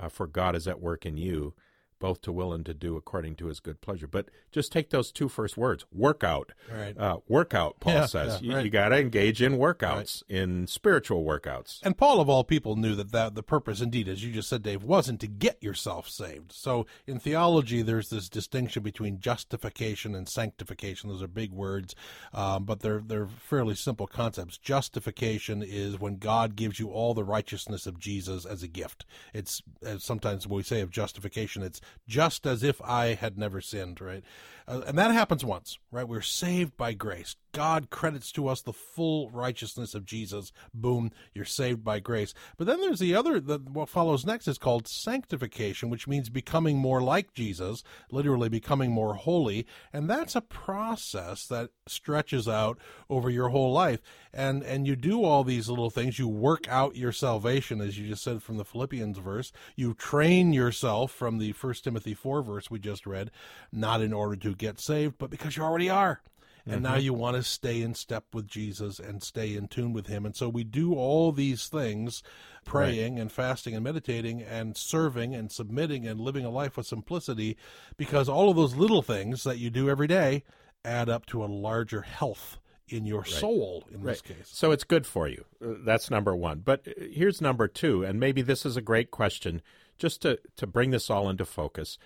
uh, 0.00 0.08
for 0.08 0.28
God 0.28 0.54
is 0.54 0.68
at 0.68 0.80
work 0.80 1.04
in 1.04 1.16
you. 1.16 1.54
Both 2.02 2.20
to 2.22 2.32
will 2.32 2.52
and 2.52 2.66
to 2.66 2.74
do 2.74 2.96
according 2.96 3.36
to 3.36 3.46
his 3.46 3.60
good 3.60 3.80
pleasure. 3.80 4.08
But 4.08 4.26
just 4.50 4.72
take 4.72 4.90
those 4.90 5.12
two 5.12 5.28
first 5.28 5.56
words 5.56 5.86
workout. 5.92 6.50
Right. 6.70 6.98
Uh, 6.98 7.18
workout, 7.28 7.78
Paul 7.78 7.92
Yeah, 7.94 8.06
says. 8.06 8.42
yeah, 8.42 8.48
you 8.50 8.56
right. 8.56 8.64
you 8.64 8.70
got 8.70 8.88
to 8.88 8.98
engage 8.98 9.40
in 9.40 9.52
workouts, 9.56 10.24
in 10.28 10.66
spiritual 10.66 11.24
workouts. 11.24 11.78
And 11.84 11.96
Paul, 11.96 12.20
of 12.20 12.28
all 12.28 12.42
people, 12.42 12.74
knew 12.74 12.96
that, 12.96 13.12
that 13.12 13.36
the 13.36 13.42
purpose, 13.44 13.80
indeed, 13.80 14.08
as 14.08 14.24
you 14.24 14.32
just 14.32 14.48
said, 14.48 14.64
Dave, 14.64 14.82
wasn't 14.82 15.20
to 15.20 15.28
get 15.28 15.62
yourself 15.62 16.08
saved. 16.08 16.50
So 16.50 16.86
in 17.06 17.20
theology, 17.20 17.82
there's 17.82 18.10
this 18.10 18.28
distinction 18.28 18.82
between 18.82 19.20
justification 19.20 20.16
and 20.16 20.28
sanctification. 20.28 21.08
Those 21.08 21.22
are 21.22 21.28
big 21.28 21.52
words, 21.52 21.94
um, 22.34 22.64
but 22.64 22.80
they're 22.80 23.00
they're 23.06 23.28
fairly 23.28 23.76
simple 23.76 24.08
concepts. 24.08 24.58
Justification 24.58 25.62
is 25.62 26.00
when 26.00 26.16
God 26.16 26.56
gives 26.56 26.80
you 26.80 26.90
all 26.90 27.14
the 27.14 27.22
righteousness 27.22 27.86
of 27.86 28.00
Jesus 28.00 28.44
as 28.44 28.64
a 28.64 28.68
gift. 28.68 29.06
It's 29.32 29.62
as 29.84 30.02
sometimes 30.02 30.48
when 30.48 30.56
we 30.56 30.62
say 30.64 30.80
of 30.80 30.90
justification, 30.90 31.62
it's 31.62 31.80
just 32.06 32.46
as 32.46 32.62
if 32.62 32.80
I 32.82 33.14
had 33.14 33.38
never 33.38 33.60
sinned, 33.60 34.00
right? 34.00 34.24
Uh, 34.72 34.80
and 34.86 34.96
that 34.96 35.10
happens 35.10 35.44
once, 35.44 35.78
right? 35.90 36.08
We're 36.08 36.22
saved 36.22 36.78
by 36.78 36.94
grace. 36.94 37.36
God 37.52 37.90
credits 37.90 38.32
to 38.32 38.48
us 38.48 38.62
the 38.62 38.72
full 38.72 39.28
righteousness 39.28 39.94
of 39.94 40.06
Jesus. 40.06 40.52
Boom, 40.72 41.10
you're 41.34 41.44
saved 41.44 41.84
by 41.84 42.00
grace. 42.00 42.32
But 42.56 42.66
then 42.66 42.80
there's 42.80 42.98
the 42.98 43.14
other, 43.14 43.38
the, 43.38 43.58
what 43.58 43.90
follows 43.90 44.24
next 44.24 44.48
is 44.48 44.56
called 44.56 44.88
sanctification, 44.88 45.90
which 45.90 46.08
means 46.08 46.30
becoming 46.30 46.78
more 46.78 47.02
like 47.02 47.34
Jesus, 47.34 47.84
literally 48.10 48.48
becoming 48.48 48.90
more 48.90 49.14
holy. 49.14 49.66
And 49.92 50.08
that's 50.08 50.34
a 50.34 50.40
process 50.40 51.46
that 51.48 51.70
stretches 51.86 52.48
out 52.48 52.78
over 53.10 53.28
your 53.28 53.50
whole 53.50 53.72
life. 53.72 54.00
And, 54.32 54.62
and 54.62 54.86
you 54.86 54.96
do 54.96 55.22
all 55.22 55.44
these 55.44 55.68
little 55.68 55.90
things. 55.90 56.18
You 56.18 56.28
work 56.28 56.66
out 56.68 56.96
your 56.96 57.12
salvation, 57.12 57.82
as 57.82 57.98
you 57.98 58.08
just 58.08 58.24
said 58.24 58.42
from 58.42 58.56
the 58.56 58.64
Philippians 58.64 59.18
verse. 59.18 59.52
You 59.76 59.92
train 59.92 60.54
yourself 60.54 61.12
from 61.12 61.36
the 61.36 61.52
First 61.52 61.84
Timothy 61.84 62.14
4 62.14 62.42
verse 62.42 62.70
we 62.70 62.78
just 62.78 63.06
read, 63.06 63.30
not 63.70 64.00
in 64.00 64.14
order 64.14 64.36
to 64.36 64.54
get 64.62 64.80
saved, 64.80 65.16
but 65.18 65.30
because 65.30 65.56
you 65.56 65.62
already 65.62 65.90
are. 65.90 66.22
And 66.64 66.84
now 66.84 66.94
Mhm. 66.94 67.02
you 67.02 67.12
want 67.12 67.36
to 67.36 67.42
stay 67.42 67.82
in 67.82 67.92
step 67.94 68.26
with 68.32 68.46
Jesus 68.46 69.00
and 69.00 69.20
stay 69.20 69.56
in 69.56 69.66
tune 69.66 69.92
with 69.92 70.06
Him. 70.06 70.24
And 70.24 70.36
so 70.36 70.48
we 70.48 70.62
do 70.62 70.94
all 70.94 71.32
these 71.32 71.66
things 71.66 72.22
praying 72.64 73.18
and 73.18 73.32
fasting 73.32 73.74
and 73.74 73.82
meditating 73.82 74.42
and 74.42 74.76
serving 74.76 75.34
and 75.34 75.50
submitting 75.50 76.06
and 76.06 76.20
living 76.20 76.44
a 76.44 76.50
life 76.50 76.76
with 76.76 76.86
simplicity 76.86 77.56
because 77.96 78.28
all 78.28 78.48
of 78.48 78.54
those 78.56 78.76
little 78.76 79.02
things 79.02 79.42
that 79.42 79.58
you 79.58 79.70
do 79.70 79.90
every 79.90 80.06
day 80.06 80.44
add 80.84 81.08
up 81.08 81.26
to 81.26 81.42
a 81.44 81.46
larger 81.46 82.02
health 82.02 82.58
in 82.88 83.06
your 83.06 83.24
soul 83.24 83.84
in 83.92 84.04
this 84.04 84.20
case. 84.20 84.48
So 84.52 84.70
it's 84.70 84.84
good 84.84 85.04
for 85.06 85.26
you. 85.26 85.44
Uh, 85.64 85.74
That's 85.84 86.10
number 86.12 86.36
one. 86.36 86.60
But 86.60 86.86
uh, 86.86 86.92
here's 87.10 87.40
number 87.40 87.66
two, 87.66 88.04
and 88.04 88.20
maybe 88.20 88.40
this 88.42 88.64
is 88.64 88.76
a 88.76 88.82
great 88.82 89.10
question 89.10 89.62
just 89.98 90.22
to, 90.22 90.38
to 90.56 90.66
bring 90.68 90.90
this 90.90 91.10
all 91.10 91.28
into 91.28 91.44
focus. 91.44 91.98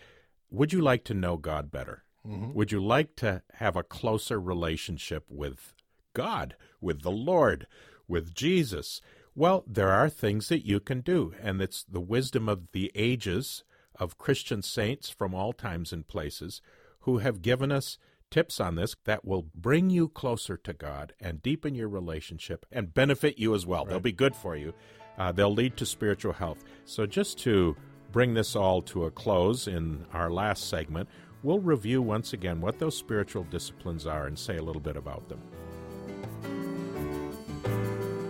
Would 0.51 0.73
you 0.73 0.81
like 0.81 1.05
to 1.05 1.15
know 1.15 1.37
God 1.37 1.71
better? 1.71 2.05
Mhm. 2.27 2.55
Would 2.55 2.73
you 2.73 2.85
like 2.85 3.17
to 3.17 3.43
have 3.55 3.77
a 3.77 3.83
closer 3.83 4.41
relationship 4.41 5.25
with 5.29 5.75
God, 6.15 6.57
with 6.81 7.03
the 7.03 7.11
Lord, 7.11 7.67
with 8.09 8.35
Jesus? 8.35 9.01
Well, 9.35 9.65
there 9.67 9.91
are 9.91 10.09
things 10.09 10.49
that 10.49 10.67
you 10.67 10.81
can 10.81 11.03
do, 11.03 11.35
and 11.41 11.61
it's 11.61 11.85
the 11.85 12.01
wisdom 12.01 12.49
of 12.49 12.73
the 12.73 12.91
ages 12.95 13.65
of 13.95 14.19
Christian 14.19 14.63
saints 14.63 15.11
from 15.11 15.35
all 15.35 15.53
times 15.53 15.93
and 15.93 16.07
places 16.07 16.61
who 17.01 17.19
have 17.19 17.43
given 17.43 17.71
us 17.71 17.99
tips 18.31 18.59
on 18.61 18.75
this 18.75 18.97
that 19.05 19.25
will 19.25 19.47
bring 19.55 19.89
you 19.91 20.09
closer 20.09 20.57
to 20.57 20.73
God 20.73 21.13
and 21.21 21.43
deepen 21.43 21.75
your 21.75 21.89
relationship 21.89 22.67
and 22.73 22.93
benefit 22.93 23.39
you 23.39 23.55
as 23.55 23.65
well. 23.65 23.85
They'll 23.85 24.01
be 24.01 24.13
good 24.13 24.35
for 24.35 24.57
you. 24.57 24.75
Uh, 25.17 25.33
they'll 25.33 25.53
lead 25.53 25.77
to 25.77 25.87
spiritual 25.87 26.33
health. 26.33 26.65
So, 26.85 27.07
just 27.07 27.39
to 27.41 27.77
bring 28.13 28.35
this 28.35 28.57
all 28.57 28.83
to 28.83 29.05
a 29.05 29.11
close 29.11 29.69
in 29.69 30.07
our 30.13 30.31
last 30.31 30.69
segment, 30.69 31.09
we'll 31.47 31.61
review 31.61 32.03
once 32.03 32.33
again 32.33 32.61
what 32.61 32.77
those 32.81 32.97
spiritual 32.97 33.45
disciplines 33.45 34.05
are 34.05 34.27
and 34.27 34.37
say 34.37 34.57
a 34.57 34.63
little 34.63 34.81
bit 34.81 34.97
about 34.97 35.29
them. 35.29 35.41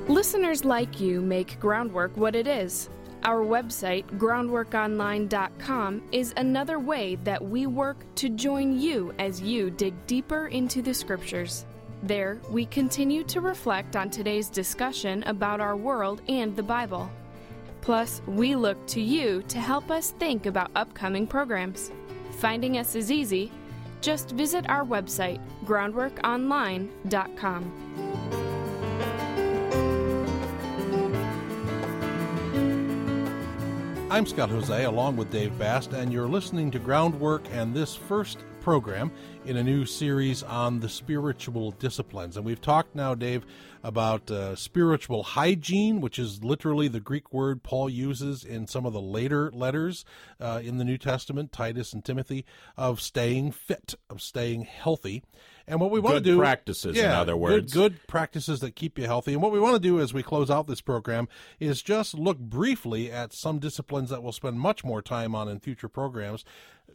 Listeners 0.06 0.66
like 0.66 1.00
you 1.00 1.22
make 1.22 1.58
groundwork 1.58 2.14
what 2.16 2.36
it 2.36 2.46
is. 2.46 2.90
Our 3.24 3.42
website, 3.42 4.04
groundworkonline.com, 4.18 6.02
is 6.12 6.34
another 6.36 6.78
way 6.78 7.16
that 7.24 7.42
we 7.42 7.66
work 7.66 8.04
to 8.16 8.28
join 8.28 8.78
you 8.78 9.14
as 9.18 9.40
you 9.40 9.70
dig 9.70 9.94
deeper 10.06 10.48
into 10.48 10.82
the 10.82 10.92
scriptures. 10.92 11.64
There, 12.02 12.38
we 12.50 12.66
continue 12.66 13.24
to 13.24 13.40
reflect 13.40 13.96
on 13.96 14.10
today's 14.10 14.50
discussion 14.50 15.22
about 15.22 15.60
our 15.60 15.74
world 15.74 16.20
and 16.28 16.54
the 16.54 16.62
Bible. 16.62 17.10
Plus, 17.80 18.20
we 18.26 18.54
look 18.54 18.86
to 18.88 19.00
you 19.00 19.42
to 19.48 19.58
help 19.58 19.90
us 19.90 20.10
think 20.10 20.44
about 20.44 20.70
upcoming 20.74 21.26
programs. 21.26 21.90
Finding 22.36 22.78
us 22.78 22.94
is 22.94 23.10
easy. 23.10 23.50
Just 24.02 24.32
visit 24.32 24.68
our 24.68 24.84
website, 24.84 25.40
groundworkonline.com. 25.64 27.72
I'm 34.08 34.24
Scott 34.26 34.50
Hoezee 34.50 34.86
along 34.86 35.16
with 35.16 35.30
Dave 35.30 35.58
Bast, 35.58 35.92
and 35.92 36.12
you're 36.12 36.28
listening 36.28 36.70
to 36.70 36.78
Groundwork 36.78 37.42
and 37.52 37.74
this 37.74 37.96
first 37.96 38.38
program 38.66 39.12
in 39.44 39.56
a 39.56 39.62
new 39.62 39.86
series 39.86 40.42
on 40.42 40.80
the 40.80 40.88
spiritual 40.88 41.70
disciplines. 41.70 42.36
And 42.36 42.44
we've 42.44 42.60
talked 42.60 42.96
now, 42.96 43.14
Dave, 43.14 43.46
about 43.84 44.28
uh, 44.28 44.56
spiritual 44.56 45.22
hygiene, 45.22 46.00
which 46.00 46.18
is 46.18 46.42
literally 46.42 46.88
the 46.88 46.98
Greek 46.98 47.32
word 47.32 47.62
Paul 47.62 47.88
uses 47.88 48.42
in 48.42 48.66
some 48.66 48.84
of 48.84 48.92
the 48.92 49.00
later 49.00 49.52
letters 49.52 50.04
uh, 50.40 50.60
in 50.64 50.78
the 50.78 50.84
New 50.84 50.98
Testament, 50.98 51.52
Titus 51.52 51.92
and 51.92 52.04
Timothy, 52.04 52.44
of 52.76 53.00
staying 53.00 53.52
fit, 53.52 53.94
of 54.10 54.20
staying 54.20 54.62
healthy. 54.62 55.22
And 55.68 55.80
what 55.80 55.92
we 55.92 56.00
want 56.00 56.16
to 56.16 56.20
do 56.20 56.38
practices, 56.38 56.96
in 56.96 57.04
yeah, 57.04 57.20
other 57.20 57.34
good- 57.34 57.40
words. 57.40 57.72
good 57.72 58.06
practices 58.08 58.58
that 58.60 58.74
keep 58.74 58.98
you 58.98 59.06
healthy. 59.06 59.32
And 59.32 59.42
what 59.42 59.52
we 59.52 59.60
want 59.60 59.74
to 59.74 59.80
do 59.80 60.00
as 60.00 60.12
we 60.12 60.24
close 60.24 60.50
out 60.50 60.66
this 60.66 60.80
program 60.80 61.28
is 61.60 61.82
just 61.82 62.14
look 62.14 62.38
briefly 62.38 63.12
at 63.12 63.32
some 63.32 63.60
disciplines 63.60 64.10
that 64.10 64.24
we'll 64.24 64.32
spend 64.32 64.58
much 64.58 64.84
more 64.84 65.02
time 65.02 65.36
on 65.36 65.48
in 65.48 65.60
future 65.60 65.88
programs 65.88 66.44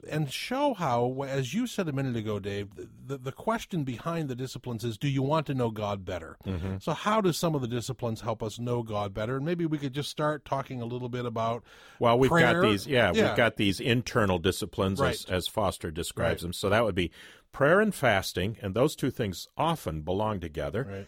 and 0.09 0.31
show 0.31 0.73
how, 0.73 1.21
as 1.27 1.53
you 1.53 1.67
said 1.67 1.87
a 1.87 1.93
minute 1.93 2.15
ago, 2.15 2.39
Dave, 2.39 2.69
the, 3.05 3.17
the 3.17 3.31
question 3.31 3.83
behind 3.83 4.29
the 4.29 4.35
disciplines 4.35 4.83
is 4.83 4.97
do 4.97 5.07
you 5.07 5.21
want 5.21 5.45
to 5.47 5.53
know 5.53 5.69
God 5.69 6.03
better? 6.05 6.37
Mhm. 6.45 6.81
So, 6.81 6.93
how 6.93 7.21
do 7.21 7.31
some 7.31 7.53
of 7.55 7.61
the 7.61 7.67
disciplines 7.67 8.21
help 8.21 8.41
us 8.41 8.57
know 8.59 8.81
God 8.83 9.13
better? 9.13 9.37
And 9.37 9.45
maybe 9.45 9.65
we 9.65 9.77
could 9.77 9.93
just 9.93 10.09
start 10.09 10.43
talking 10.43 10.81
a 10.81 10.85
little 10.85 11.09
bit 11.09 11.25
about. 11.25 11.63
Well, 11.99 12.17
we've 12.17 12.31
prayer. 12.31 12.53
got 12.53 12.61
these, 12.69 12.87
yeah, 12.87 13.11
we've 13.11 13.35
got 13.35 13.57
these 13.57 13.79
internal 13.79 14.39
disciplines 14.39 14.99
as, 14.99 15.25
Right. 15.27 15.35
as 15.37 15.47
Foster 15.47 15.91
describes 15.91 16.41
Right. 16.41 16.47
them. 16.47 16.53
So 16.53 16.69
that 16.69 16.83
would 16.83 16.95
be 16.95 17.11
prayer 17.51 17.79
and 17.79 17.93
fasting, 17.93 18.57
and 18.61 18.73
those 18.73 18.95
two 18.95 19.11
things 19.11 19.47
often 19.57 20.01
belong 20.01 20.39
together. 20.39 20.87
Right. 20.89 21.07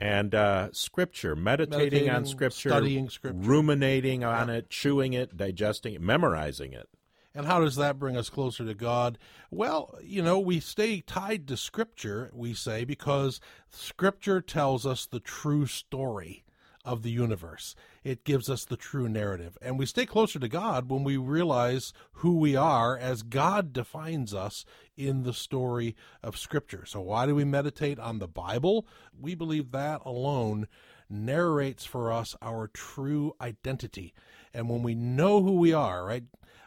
And 0.00 0.34
uh, 0.34 0.70
scripture, 0.72 1.36
meditating, 1.36 2.10
on 2.10 2.24
scripture, 2.26 2.70
studying 2.70 3.08
scripture. 3.08 3.38
ruminating 3.38 4.24
on 4.24 4.50
it, 4.50 4.68
chewing 4.68 5.12
it, 5.12 5.36
digesting 5.36 5.94
it, 5.94 6.00
memorizing 6.00 6.72
it. 6.72 6.88
And 7.34 7.46
how 7.46 7.60
does 7.60 7.76
that 7.76 7.98
bring 7.98 8.16
us 8.16 8.28
closer 8.28 8.64
to 8.64 8.74
God? 8.74 9.18
Well, 9.50 9.98
you 10.02 10.22
know, 10.22 10.38
we 10.38 10.60
stay 10.60 11.00
tied 11.00 11.48
to 11.48 11.56
Scripture, 11.56 12.30
we 12.34 12.52
say, 12.54 12.84
because 12.84 13.40
Scripture 13.70 14.40
tells 14.40 14.84
us 14.84 15.06
the 15.06 15.20
true 15.20 15.66
story 15.66 16.44
of 16.84 17.02
the 17.02 17.10
universe. 17.10 17.74
It 18.02 18.24
gives 18.24 18.50
us 18.50 18.64
the 18.64 18.76
true 18.76 19.08
narrative. 19.08 19.56
And 19.62 19.78
we 19.78 19.86
stay 19.86 20.04
closer 20.04 20.38
to 20.40 20.48
God 20.48 20.90
when 20.90 21.04
we 21.04 21.16
realize 21.16 21.92
who 22.14 22.36
we 22.36 22.56
are 22.56 22.96
as 22.98 23.22
God 23.22 23.72
defines 23.72 24.34
us 24.34 24.64
in 24.96 25.22
the 25.22 25.32
story 25.32 25.94
of 26.22 26.36
Scripture. 26.36 26.84
So, 26.84 27.00
why 27.00 27.26
do 27.26 27.34
we 27.34 27.44
meditate 27.44 27.98
on 27.98 28.18
the 28.18 28.28
Bible? 28.28 28.86
We 29.18 29.34
believe 29.34 29.70
that 29.70 30.02
alone 30.04 30.66
narrates 31.08 31.84
for 31.84 32.10
us 32.10 32.34
our 32.42 32.66
true 32.68 33.36
identity. 33.40 34.12
And 34.52 34.68
when 34.68 34.82
we 34.82 34.94
know 34.94 35.42
who 35.42 35.52
we 35.52 35.72
are, 35.72 36.04
right? 36.04 36.24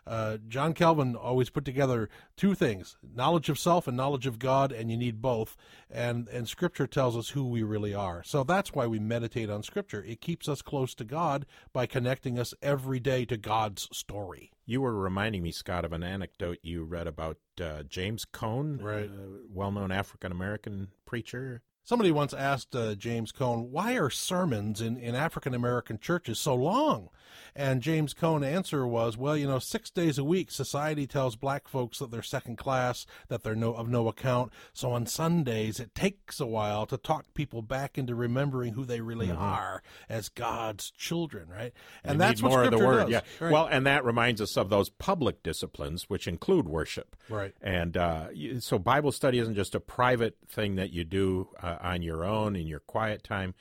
Uh, 0.08 0.38
John 0.48 0.74
Calvin 0.74 1.16
always 1.16 1.50
put 1.50 1.66
together 1.66 2.10
two 2.38 2.54
things 2.54 2.96
knowledge 3.16 3.50
of 3.50 3.58
self 3.58 3.88
and 3.88 3.98
knowledge 3.98 4.28
of 4.28 4.38
God, 4.40 4.72
and 4.72 4.92
you 4.92 4.98
need 4.98 5.22
both. 5.22 5.58
And, 5.90 6.28
and 6.30 6.48
Scripture 6.48 6.86
tells 6.88 7.18
us 7.18 7.30
who 7.30 7.48
we 7.48 7.64
really 7.64 7.94
are. 7.94 8.24
So 8.24 8.44
that's 8.44 8.74
why 8.74 8.86
we 8.88 9.00
meditate 9.00 9.50
on 9.50 9.64
Scripture. 9.64 10.04
It 10.04 10.22
keeps 10.22 10.48
us 10.48 10.62
close 10.62 10.94
to 10.96 11.04
God 11.04 11.46
by 11.74 11.86
connecting 11.86 12.38
us 12.38 12.54
every 12.62 13.00
day 13.00 13.26
to 13.26 13.38
God's 13.38 13.88
story. 13.92 14.52
You 14.66 14.82
were 14.82 14.94
reminding 14.96 15.42
me, 15.44 15.52
Scott, 15.52 15.86
of 15.86 15.94
an 15.94 16.04
anecdote 16.04 16.60
you 16.62 16.84
read 16.84 17.08
about 17.08 17.38
uh, 17.62 17.84
James 17.84 18.26
Cone, 18.26 18.80
Right. 18.82 19.06
uh, 19.10 19.40
well-known 19.52 19.92
African 19.92 20.32
American 20.32 20.90
preacher. 21.06 21.62
Somebody 21.86 22.12
once 22.12 22.34
asked 22.34 22.76
uh, 22.76 22.96
James 22.96 23.32
Cone, 23.32 23.72
why 23.72 23.94
are 23.94 24.10
sermons 24.10 24.82
in, 24.82 24.98
in 24.98 25.14
African 25.14 25.54
American 25.54 26.00
churches 26.00 26.40
so 26.40 26.56
long? 26.56 27.10
And 27.56 27.82
James 27.82 28.14
Cone's 28.14 28.44
answer 28.44 28.86
was, 28.88 29.18
well, 29.18 29.38
you 29.38 29.48
know, 29.48 29.60
six 29.60 29.90
days 29.92 30.18
a 30.18 30.24
week, 30.24 30.52
society 30.52 31.06
tells 31.08 31.36
black 31.38 31.68
folks 31.70 32.00
that 32.00 32.12
they're 32.12 32.22
second 32.22 32.58
class, 32.58 33.06
that 33.30 33.44
they're 33.44 33.56
no, 33.56 33.74
of 33.74 33.88
no 33.88 34.08
account. 34.10 34.52
So 34.74 34.92
on 34.92 35.06
Sundays, 35.06 35.80
it 35.80 35.94
takes 35.96 36.40
a 36.40 36.46
while 36.46 36.86
to 36.88 36.98
talk 36.98 37.34
people 37.34 37.62
back 37.62 37.98
into 37.98 38.14
remembering 38.16 38.74
who 38.74 38.84
they 38.84 39.00
really 39.00 39.28
Mhm. 39.28 39.40
are 39.40 39.84
as 40.10 40.28
God's 40.28 40.92
children, 40.92 41.48
right? 41.48 41.72
They 42.04 42.10
And 42.12 42.20
that's 42.20 42.42
what 42.42 42.50
more 42.50 42.64
of 42.64 42.72
the 42.72 42.78
word. 42.80 43.02
does. 43.04 43.10
Yeah. 43.12 43.22
Right. 43.40 43.52
Well, 43.54 43.68
and 43.70 43.86
that 43.86 44.04
reminds 44.04 44.42
us 44.42 44.58
of 44.58 44.70
those 44.70 44.90
public 44.90 45.42
disciplines, 45.44 46.10
which 46.10 46.28
include 46.28 46.68
worship. 46.68 47.16
Right. 47.30 47.54
And 47.62 47.96
uh, 47.96 48.28
so 48.60 48.80
Bible 48.80 49.12
study 49.14 49.40
isn't 49.40 49.56
just 49.56 49.76
a 49.76 49.80
private 49.80 50.36
thing 50.48 50.76
that 50.76 50.92
you 50.92 51.04
do 51.06 51.50
uh, 51.62 51.75
on 51.82 52.02
your 52.02 52.24
own 52.24 52.56
in 52.56 52.68
your 52.68 52.80
quiet 52.80 53.24
time. 53.24 53.54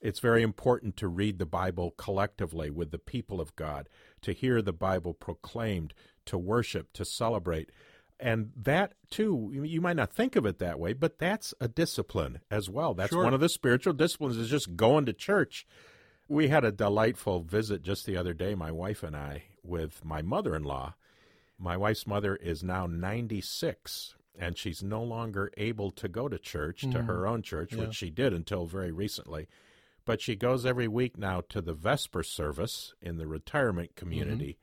It's 0.00 0.20
very 0.20 0.42
important 0.42 0.96
to 0.98 1.08
read 1.08 1.38
the 1.38 1.46
Bible 1.46 1.92
collectively 1.92 2.70
with 2.70 2.90
the 2.90 2.98
people 2.98 3.40
of 3.40 3.56
God, 3.56 3.88
to 4.22 4.32
hear 4.32 4.60
the 4.62 4.72
Bible 4.72 5.14
proclaimed, 5.14 5.94
to 6.26 6.36
worship, 6.38 6.92
to 6.94 7.04
celebrate. 7.04 7.70
And 8.18 8.52
that, 8.56 8.94
too, 9.10 9.50
you- 9.52 9.64
you 9.64 9.80
might 9.80 9.96
not 9.96 10.12
think 10.12 10.36
of 10.36 10.46
it 10.46 10.58
that 10.58 10.78
way, 10.78 10.92
but 10.92 11.18
that's 11.18 11.54
a 11.60 11.68
discipline 11.68 12.40
as 12.50 12.70
well. 12.70 12.94
That's 12.94 13.10
Sure. 13.10 13.24
one 13.24 13.34
of 13.34 13.40
the 13.40 13.48
spiritual 13.48 13.92
disciplines 13.92 14.36
is 14.36 14.48
just 14.48 14.76
going 14.76 15.06
to 15.06 15.12
church. 15.12 15.66
We 16.28 16.48
had 16.48 16.64
a 16.64 16.72
delightful 16.72 17.40
visit 17.42 17.82
just 17.82 18.06
the 18.06 18.16
other 18.16 18.32
day, 18.34 18.54
my 18.54 18.72
wife 18.72 19.02
and 19.02 19.14
I, 19.16 19.44
with 19.62 20.04
my 20.04 20.22
mother 20.22 20.56
in 20.56 20.64
law. 20.64 20.94
My 21.58 21.76
wife's 21.76 22.06
mother 22.06 22.36
is 22.36 22.62
now 22.62 22.86
96, 22.86 24.14
and 24.38 24.56
she's 24.58 24.82
no 24.82 25.02
longer 25.02 25.50
able 25.56 25.90
to 25.92 26.08
go 26.08 26.28
to 26.28 26.38
church, 26.38 26.82
to 26.82 26.88
Mm. 26.88 27.06
her 27.06 27.26
own 27.26 27.42
church, 27.42 27.72
Yeah. 27.72 27.80
which 27.80 27.94
she 27.94 28.10
did 28.10 28.32
until 28.32 28.66
very 28.66 28.92
recently. 28.92 29.48
But 30.04 30.20
she 30.20 30.36
goes 30.36 30.64
every 30.64 30.86
week 30.88 31.16
now 31.18 31.40
to 31.48 31.60
the 31.60 31.74
Vesper 31.74 32.22
service 32.22 32.94
in 33.02 33.16
the 33.16 33.26
retirement 33.26 33.96
community 33.96 34.58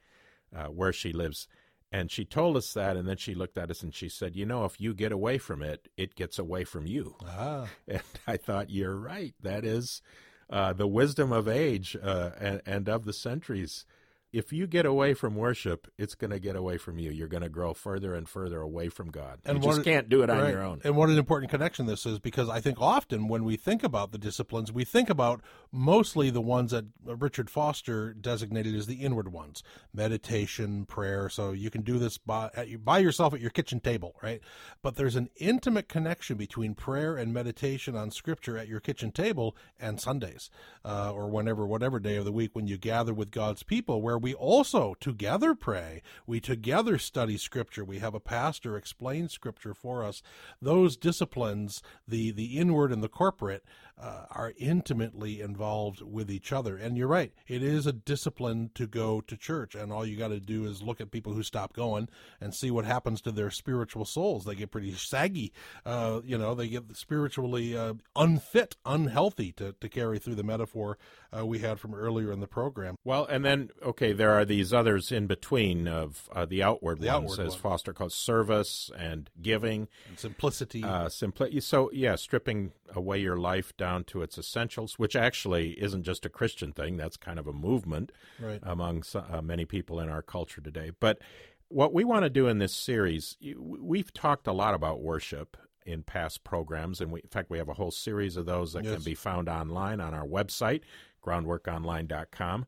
uh, 0.55 0.67
where 0.67 0.93
she 0.93 1.11
lives. 1.11 1.47
And 1.91 2.09
she 2.09 2.26
told 2.26 2.55
us 2.57 2.74
that, 2.74 2.95
and 2.97 3.07
then 3.07 3.17
she 3.17 3.36
looked 3.36 3.57
at 3.57 3.69
us 3.69 3.84
and 3.84 3.93
she 3.93 4.07
said, 4.09 4.36
You 4.36 4.45
know, 4.45 4.65
if 4.65 4.80
you 4.80 4.93
get 4.93 5.11
away 5.11 5.38
from 5.38 5.61
it, 5.61 5.89
it 5.97 6.15
gets 6.15 6.39
away 6.39 6.63
from 6.63 6.86
you. 6.88 7.15
Ah. 7.24 7.67
And 7.88 8.01
I 8.26 8.38
thought, 8.38 8.69
You're 8.69 8.95
right. 8.95 9.36
That 9.41 9.63
is 9.65 10.01
uh, 10.49 10.74
the 10.74 10.88
wisdom 10.88 11.32
of 11.32 11.47
age 11.47 11.95
uh, 12.01 12.32
and, 12.39 12.61
and 12.65 12.88
of 12.89 13.05
the 13.05 13.13
centuries. 13.13 13.86
If 14.34 14.51
you 14.51 14.65
get 14.65 14.86
away 14.86 15.13
from 15.13 15.36
worship, 15.36 15.88
it's 15.97 16.15
going 16.15 16.31
to 16.31 16.39
get 16.39 16.55
away 16.55 16.77
from 16.77 16.97
you. 16.97 17.11
You're 17.11 17.27
going 17.27 17.43
to 17.43 17.49
grow 17.49 17.73
further 17.73 18.15
and 18.15 18.27
further 18.27 18.59
away 18.59 18.89
from 18.89 19.11
God. 19.11 19.39
And 19.45 19.63
you 19.63 19.69
just 19.69 19.81
it- 19.81 19.84
can't 19.84 20.09
do 20.09 20.23
it 20.23 20.29
on 20.31 20.49
your 20.49 20.63
own. 20.63 20.81
And 20.84 20.97
what 20.97 21.09
an 21.09 21.19
important 21.19 21.51
connection 21.51 21.86
this 21.86 22.05
is 22.07 22.17
because 22.17 22.49
I 22.49 22.59
think 22.59 22.81
often 22.81 23.27
when 23.27 23.43
we 23.43 23.55
think 23.55 23.84
about 23.84 24.11
the 24.11 24.17
disciplines, 24.17 24.71
we 24.71 24.84
think 24.86 25.09
about 25.09 25.41
mostly 25.71 26.31
the 26.31 26.41
ones 26.41 26.71
that 26.71 26.86
Richard 27.05 27.49
Foster 27.49 28.13
designated 28.13 28.75
as 28.75 28.88
the 28.88 28.95
inward 28.95 29.31
ones 29.31 29.61
meditation, 29.93 30.86
prayer. 30.86 31.29
So 31.29 31.51
you 31.51 31.69
can 31.69 31.81
do 31.81 31.99
this 31.99 32.17
by, 32.17 32.49
at, 32.55 32.84
by 32.84 32.97
yourself 32.97 33.34
at 33.34 33.39
your 33.39 33.51
kitchen 33.51 33.79
table, 33.79 34.15
right? 34.23 34.41
But 34.81 34.95
there's 34.95 35.15
an 35.15 35.29
intimate 35.36 35.88
connection 35.88 36.38
between 36.38 36.73
prayer 36.73 37.15
and 37.15 37.34
meditation 37.34 37.95
on 37.95 38.09
scripture 38.09 38.57
at 38.57 38.67
your 38.67 38.79
kitchen 38.79 39.11
table 39.11 39.55
and 39.79 40.01
Sundays 40.01 40.49
uh, 40.84 41.11
or 41.13 41.29
whenever, 41.29 41.67
whatever 41.67 41.99
day 41.99 42.15
of 42.15 42.25
the 42.25 42.31
week 42.31 42.51
when 42.53 42.65
you 42.65 42.77
gather 42.77 43.13
with 43.13 43.29
God's 43.29 43.61
people, 43.61 44.01
where 44.01 44.17
we 44.24 44.34
also 44.34 44.95
together 45.01 45.53
pray, 45.53 46.01
we 46.26 46.39
together 46.39 46.97
study 46.97 47.36
scripture, 47.36 47.84
we 47.84 47.99
have 47.99 48.15
a 48.15 48.21
pastor 48.21 48.78
explain 48.78 49.28
scripture 49.28 49.74
for 49.74 50.01
us. 50.01 50.24
Those 50.61 50.95
disciplines, 50.95 51.84
the 52.07 52.32
the 52.32 52.57
inward 52.57 52.93
and 52.93 53.03
the 53.03 53.09
corporate, 53.09 53.65
uh, 54.01 54.25
are 54.31 54.53
intimately 54.57 55.41
involved 55.41 56.01
with 56.01 56.29
each 56.31 56.51
other. 56.51 56.75
And 56.75 56.97
you're 56.97 57.07
right, 57.07 57.31
it 57.47 57.63
is 57.63 57.85
a 57.85 57.93
discipline 57.93 58.71
to 58.75 58.87
go 58.87 59.21
to 59.21 59.37
church, 59.37 59.75
and 59.75 59.91
all 59.91 60.05
you 60.05 60.17
got 60.17 60.29
to 60.29 60.39
do 60.39 60.65
is 60.65 60.81
look 60.81 60.99
at 60.99 61.11
people 61.11 61.33
who 61.33 61.43
stop 61.43 61.73
going 61.73 62.09
and 62.41 62.53
see 62.53 62.71
what 62.71 62.85
happens 62.85 63.21
to 63.21 63.31
their 63.31 63.51
spiritual 63.51 64.05
souls. 64.05 64.45
They 64.45 64.55
get 64.55 64.71
pretty 64.71 64.93
saggy, 64.93 65.53
uh, 65.85 66.21
you 66.23 66.37
know, 66.37 66.55
they 66.55 66.67
get 66.67 66.95
spiritually 66.95 67.77
uh, 67.77 67.93
unfit, 68.15 68.75
unhealthy 68.85 69.51
to 69.53 69.73
to 69.79 69.89
carry 69.89 70.19
through 70.19 70.35
the 70.35 70.43
metaphor 70.43 70.97
uh, 71.35 71.45
we 71.45 71.59
had 71.59 71.79
from 71.79 71.93
earlier 71.93 72.31
in 72.31 72.39
the 72.39 72.47
program. 72.47 72.95
Well, 73.03 73.25
and 73.25 73.43
then 73.45 73.69
okay, 73.81 74.13
there 74.13 74.31
are 74.31 74.45
these 74.45 74.73
others 74.73 75.11
in 75.11 75.27
between 75.27 75.87
of 75.87 76.29
uh, 76.33 76.45
the 76.45 76.63
outward 76.63 76.99
The 76.99 77.07
ones, 77.07 77.31
outward 77.33 77.39
as 77.45 77.51
ones. 77.51 77.61
Foster 77.61 77.93
calls 77.93 78.15
service 78.15 78.91
and 78.97 79.29
giving, 79.41 79.87
and 80.09 80.19
simplicity. 80.19 80.83
Uh, 80.83 81.05
simpli- 81.07 81.61
So 81.61 81.89
yeah, 81.93 82.15
stripping 82.15 82.71
away 82.95 83.19
your 83.19 83.37
life 83.37 83.75
down 83.84 84.03
to 84.05 84.21
its 84.21 84.38
essentials, 84.38 84.97
which 84.97 85.13
actually 85.15 85.71
isn't 85.81 86.03
just 86.03 86.25
a 86.25 86.29
Christian 86.29 86.71
thing. 86.71 86.95
That's 86.95 87.17
kind 87.17 87.38
of 87.38 87.47
a 87.47 87.51
movement 87.53 88.13
Right. 88.39 88.61
among 88.63 89.03
so- 89.03 89.25
uh, 89.29 89.41
many 89.41 89.65
people 89.65 89.99
in 89.99 90.07
our 90.07 90.21
culture 90.21 90.61
today. 90.61 90.91
But 91.01 91.19
what 91.67 91.93
we 91.93 92.05
want 92.05 92.23
to 92.23 92.29
do 92.29 92.47
in 92.47 92.59
this 92.59 92.73
series, 92.73 93.36
we've 93.57 94.13
talked 94.13 94.47
a 94.47 94.53
lot 94.53 94.73
about 94.73 95.01
worship 95.01 95.57
in 95.86 96.01
past 96.01 96.45
programs, 96.45 97.01
and 97.01 97.11
we, 97.11 97.19
in 97.19 97.27
fact, 97.27 97.49
we 97.49 97.57
have 97.57 97.67
a 97.67 97.73
whole 97.73 97.91
series 97.91 98.38
of 98.38 98.45
those 98.45 98.71
that 98.71 98.86
Yes. 98.86 98.93
can 98.95 99.03
be 99.03 99.15
found 99.15 99.49
online 99.49 99.99
on 99.99 100.13
our 100.13 100.25
website, 100.25 100.84
groundworkonline.com. 101.21 102.65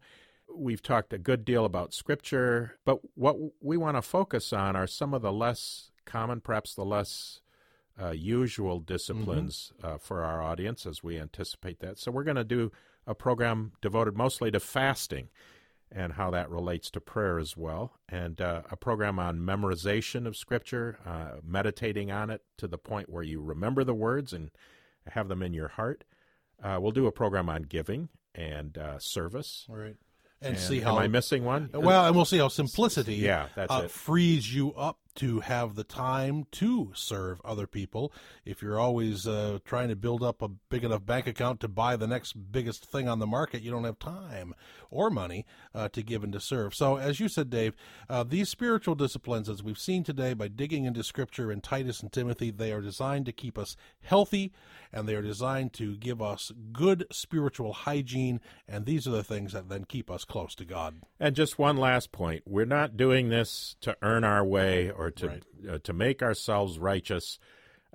We've 0.54 0.82
talked 0.82 1.14
a 1.14 1.18
good 1.18 1.46
deal 1.46 1.64
about 1.64 1.94
scripture, 1.94 2.78
but 2.86 3.00
what 3.18 3.38
we 3.62 3.78
want 3.78 3.96
to 3.96 4.02
focus 4.02 4.52
on 4.52 4.76
are 4.76 4.88
some 4.88 5.14
of 5.14 5.22
the 5.22 5.32
less 5.32 5.92
common, 6.06 6.42
perhaps 6.42 6.76
the 6.76 6.84
less 6.86 7.42
uh, 8.02 8.12
usual 8.12 8.80
disciplines 8.80 9.72
uh, 9.84 9.98
for 9.98 10.24
our 10.24 10.42
audience 10.42 10.86
as 10.86 11.04
we 11.04 11.18
anticipate 11.20 11.80
that. 11.80 11.98
So, 12.00 12.12
we're 12.12 12.24
going 12.24 12.36
to 12.36 12.44
do 12.44 12.72
a 13.08 13.16
program 13.16 13.74
devoted 13.82 14.18
mostly 14.18 14.52
to 14.52 14.60
fasting 14.60 15.30
and 15.92 16.14
how 16.14 16.32
that 16.32 16.50
relates 16.50 16.90
to 16.92 17.00
prayer 17.00 17.40
as 17.40 17.56
well, 17.56 17.94
and 18.10 18.42
uh, 18.42 18.64
a 18.70 18.76
program 18.76 19.20
on 19.20 19.40
memorization 19.40 20.28
of 20.28 20.36
Scripture, 20.36 20.98
uh, 21.06 21.40
meditating 21.44 22.12
on 22.12 22.30
it 22.30 22.42
to 22.58 22.68
the 22.68 22.78
point 22.78 23.10
where 23.10 23.24
you 23.24 23.40
remember 23.40 23.84
the 23.84 23.94
words 23.94 24.34
and 24.34 24.52
have 25.08 25.28
them 25.28 25.42
in 25.42 25.54
your 25.54 25.70
heart. 25.70 26.04
Uh, 26.62 26.80
we'll 26.82 26.92
do 26.92 27.06
a 27.06 27.12
program 27.12 27.50
on 27.50 27.64
giving 27.64 28.10
and 28.34 28.78
uh, 28.78 29.00
service. 29.00 29.66
Right. 29.70 29.96
And, 30.42 30.58
see 30.58 30.80
how 30.80 30.98
am 30.98 31.04
I 31.04 31.08
missing 31.08 31.44
one? 31.44 31.70
Well, 31.74 32.06
and 32.06 32.16
we'll 32.16 32.26
see 32.26 32.38
how 32.38 32.50
simplicity 32.50 33.16
Yeah, 33.16 33.48
that's 33.56 33.74
it. 33.74 33.92
frees 33.92 34.54
you 34.54 34.74
up 34.74 35.00
to 35.16 35.40
have 35.42 35.76
the 35.76 35.84
time 35.84 36.46
to 36.52 36.92
serve 36.94 37.42
other 37.44 37.68
people. 37.68 38.12
If 38.46 38.62
you're 38.62 38.80
always 38.80 39.28
uh, 39.28 39.60
trying 39.66 39.90
to 39.90 39.96
build 39.96 40.24
up 40.24 40.42
a 40.42 40.48
big 40.48 40.84
enough 40.84 41.06
bank 41.06 41.28
account 41.28 41.60
to 41.62 41.68
buy 41.68 41.96
the 41.96 42.08
next 42.08 42.34
biggest 42.52 42.86
thing 42.86 43.08
on 43.08 43.20
the 43.20 43.28
market, 43.28 43.62
you 43.62 43.72
don't 43.72 43.84
have 43.84 44.00
time 44.00 44.54
or 44.90 45.10
money 45.10 45.46
uh, 45.74 45.90
to 45.90 46.04
give 46.04 46.24
and 46.24 46.34
to 46.34 46.40
serve. 46.40 46.74
So, 46.76 46.98
as 46.98 47.20
you 47.20 47.28
said, 47.28 47.50
Dave, 47.50 47.76
uh, 48.10 48.24
these 48.24 48.50
spiritual 48.50 48.96
disciplines, 48.96 49.50
as 49.50 49.64
we've 49.64 49.78
seen 49.78 50.04
today 50.04 50.34
by 50.34 50.48
digging 50.48 50.86
into 50.86 51.04
Scripture 51.04 51.52
in 51.52 51.62
Titus 51.62 52.02
and 52.02 52.12
Timothy, 52.12 52.52
they 52.52 52.72
are 52.72 52.82
designed 52.82 53.26
to 53.26 53.32
keep 53.32 53.58
us 53.58 53.76
healthy 54.02 54.52
and 54.92 55.08
they 55.08 55.16
are 55.16 55.22
designed 55.22 55.74
to 55.74 55.96
give 55.98 56.22
us 56.22 56.52
good 56.72 57.06
spiritual 57.12 57.74
hygiene. 57.74 58.40
And 58.68 58.86
these 58.86 59.08
are 59.08 59.12
the 59.12 59.24
things 59.24 59.54
that 59.54 59.70
then 59.70 59.86
keep 59.86 60.10
us 60.10 60.24
close 60.24 60.56
to 60.56 60.66
God. 60.66 61.02
And 61.20 61.36
just 61.36 61.60
one 61.60 61.78
last 61.78 62.12
point: 62.12 62.44
we're 62.46 62.66
not 62.66 62.98
doing 62.98 63.30
this 63.30 63.76
to 63.82 63.96
earn 64.02 64.24
our 64.24 64.44
way 64.44 64.90
or 64.90 65.05
to 65.12 65.42
uh, 65.70 65.80
to 65.84 65.94
make 65.94 66.22
ourselves 66.22 66.80
righteous, 66.80 67.40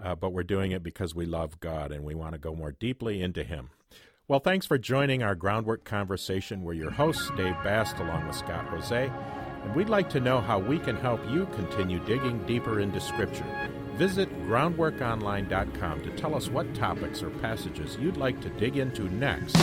uh, 0.02 0.14
but 0.14 0.32
we're 0.32 0.42
doing 0.42 0.72
it 0.72 0.82
because 0.82 1.14
we 1.14 1.26
love 1.26 1.60
God 1.60 1.92
and 1.92 2.04
we 2.04 2.14
want 2.14 2.32
to 2.32 2.38
go 2.38 2.54
more 2.54 2.72
deeply 2.72 3.22
into 3.22 3.44
Him. 3.44 3.70
Well, 4.28 4.40
thanks 4.40 4.64
for 4.64 4.78
joining 4.78 5.22
our 5.22 5.34
groundwork 5.34 5.84
conversation. 5.84 6.62
We're 6.62 6.74
your 6.74 6.92
hosts, 6.92 7.30
Dave 7.36 7.56
Bast, 7.64 7.98
along 7.98 8.28
with 8.28 8.36
Scott 8.36 8.68
Hoezee, 8.68 9.12
and 9.64 9.74
we'd 9.74 9.88
like 9.88 10.08
to 10.10 10.20
know 10.20 10.40
how 10.40 10.58
we 10.58 10.78
can 10.78 10.96
help 10.96 11.20
you 11.28 11.46
continue 11.46 11.98
digging 12.00 12.44
deeper 12.46 12.78
into 12.78 13.00
Scripture. 13.00 13.44
Visit 13.94 14.32
groundworkonline.com 14.46 16.02
to 16.02 16.10
tell 16.16 16.34
us 16.34 16.48
what 16.48 16.72
topics 16.74 17.22
or 17.22 17.30
passages 17.30 17.98
you'd 18.00 18.16
like 18.16 18.40
to 18.40 18.48
dig 18.50 18.76
into 18.76 19.10
next. 19.10 19.56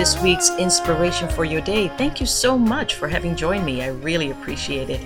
This 0.00 0.18
week's 0.22 0.48
Inspiration 0.56 1.28
for 1.28 1.44
Your 1.44 1.60
Day. 1.60 1.88
Thank 1.88 2.20
you 2.20 2.26
so 2.26 2.56
much 2.56 2.94
for 2.94 3.06
having 3.06 3.36
joined 3.36 3.66
me. 3.66 3.82
I 3.82 3.88
really 3.88 4.30
appreciate 4.30 4.88
it. 4.88 4.98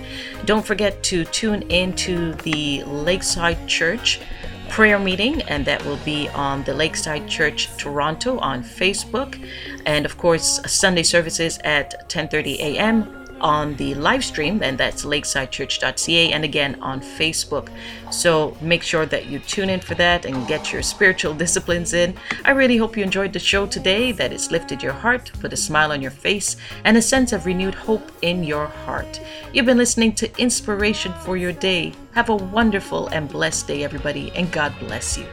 Don't 0.45 0.65
forget 0.65 1.03
to 1.03 1.25
tune 1.25 1.63
in 1.63 1.93
to 1.97 2.31
the 2.47 2.81
Lakeside 2.85 3.67
Church 3.67 4.21
prayer 4.69 4.97
meeting 4.97 5.41
and 5.49 5.65
that 5.65 5.83
will 5.83 5.99
be 6.05 6.29
on 6.29 6.63
the 6.63 6.73
Lakeside 6.73 7.27
Church 7.27 7.67
Toronto 7.75 8.39
on 8.39 8.63
Facebook 8.63 9.37
and 9.85 10.05
of 10.05 10.17
course 10.17 10.61
Sunday 10.65 11.03
services 11.03 11.59
at 11.65 12.09
10:30 12.09 12.59
a.m 12.59 13.24
on 13.41 13.75
the 13.75 13.93
live 13.95 14.23
stream, 14.23 14.63
and 14.63 14.77
that's 14.77 15.05
lakesidechurch.ca, 15.05 16.31
and 16.31 16.43
again 16.43 16.75
on 16.81 17.01
Facebook. 17.01 17.69
So 18.11 18.55
make 18.61 18.83
sure 18.83 19.05
that 19.05 19.27
you 19.27 19.39
tune 19.39 19.69
in 19.69 19.79
for 19.79 19.95
that 19.95 20.25
and 20.25 20.47
get 20.47 20.71
your 20.71 20.81
spiritual 20.81 21.33
disciplines 21.43 21.93
in. 21.93 22.15
I 22.43 22.51
really 22.51 22.77
hope 22.77 22.97
you 22.97 23.03
enjoyed 23.03 23.33
the 23.33 23.39
show 23.39 23.65
today, 23.65 24.11
that 24.13 24.33
it's 24.33 24.51
lifted 24.51 24.81
your 24.81 24.93
heart, 24.93 25.31
put 25.39 25.53
a 25.53 25.57
smile 25.57 25.91
on 25.91 26.01
your 26.01 26.11
face, 26.11 26.57
and 26.83 26.97
a 26.97 27.01
sense 27.01 27.33
of 27.33 27.45
renewed 27.45 27.75
hope 27.75 28.11
in 28.21 28.43
your 28.43 28.67
heart. 28.67 29.19
You've 29.53 29.65
been 29.65 29.77
listening 29.77 30.13
to 30.15 30.41
Inspiration 30.41 31.13
for 31.23 31.37
Your 31.37 31.53
Day. 31.53 31.93
Have 32.13 32.29
a 32.29 32.35
wonderful 32.35 33.07
and 33.07 33.29
blessed 33.29 33.67
day, 33.67 33.83
everybody, 33.83 34.31
and 34.35 34.51
God 34.51 34.73
bless 34.79 35.17
you. 35.17 35.25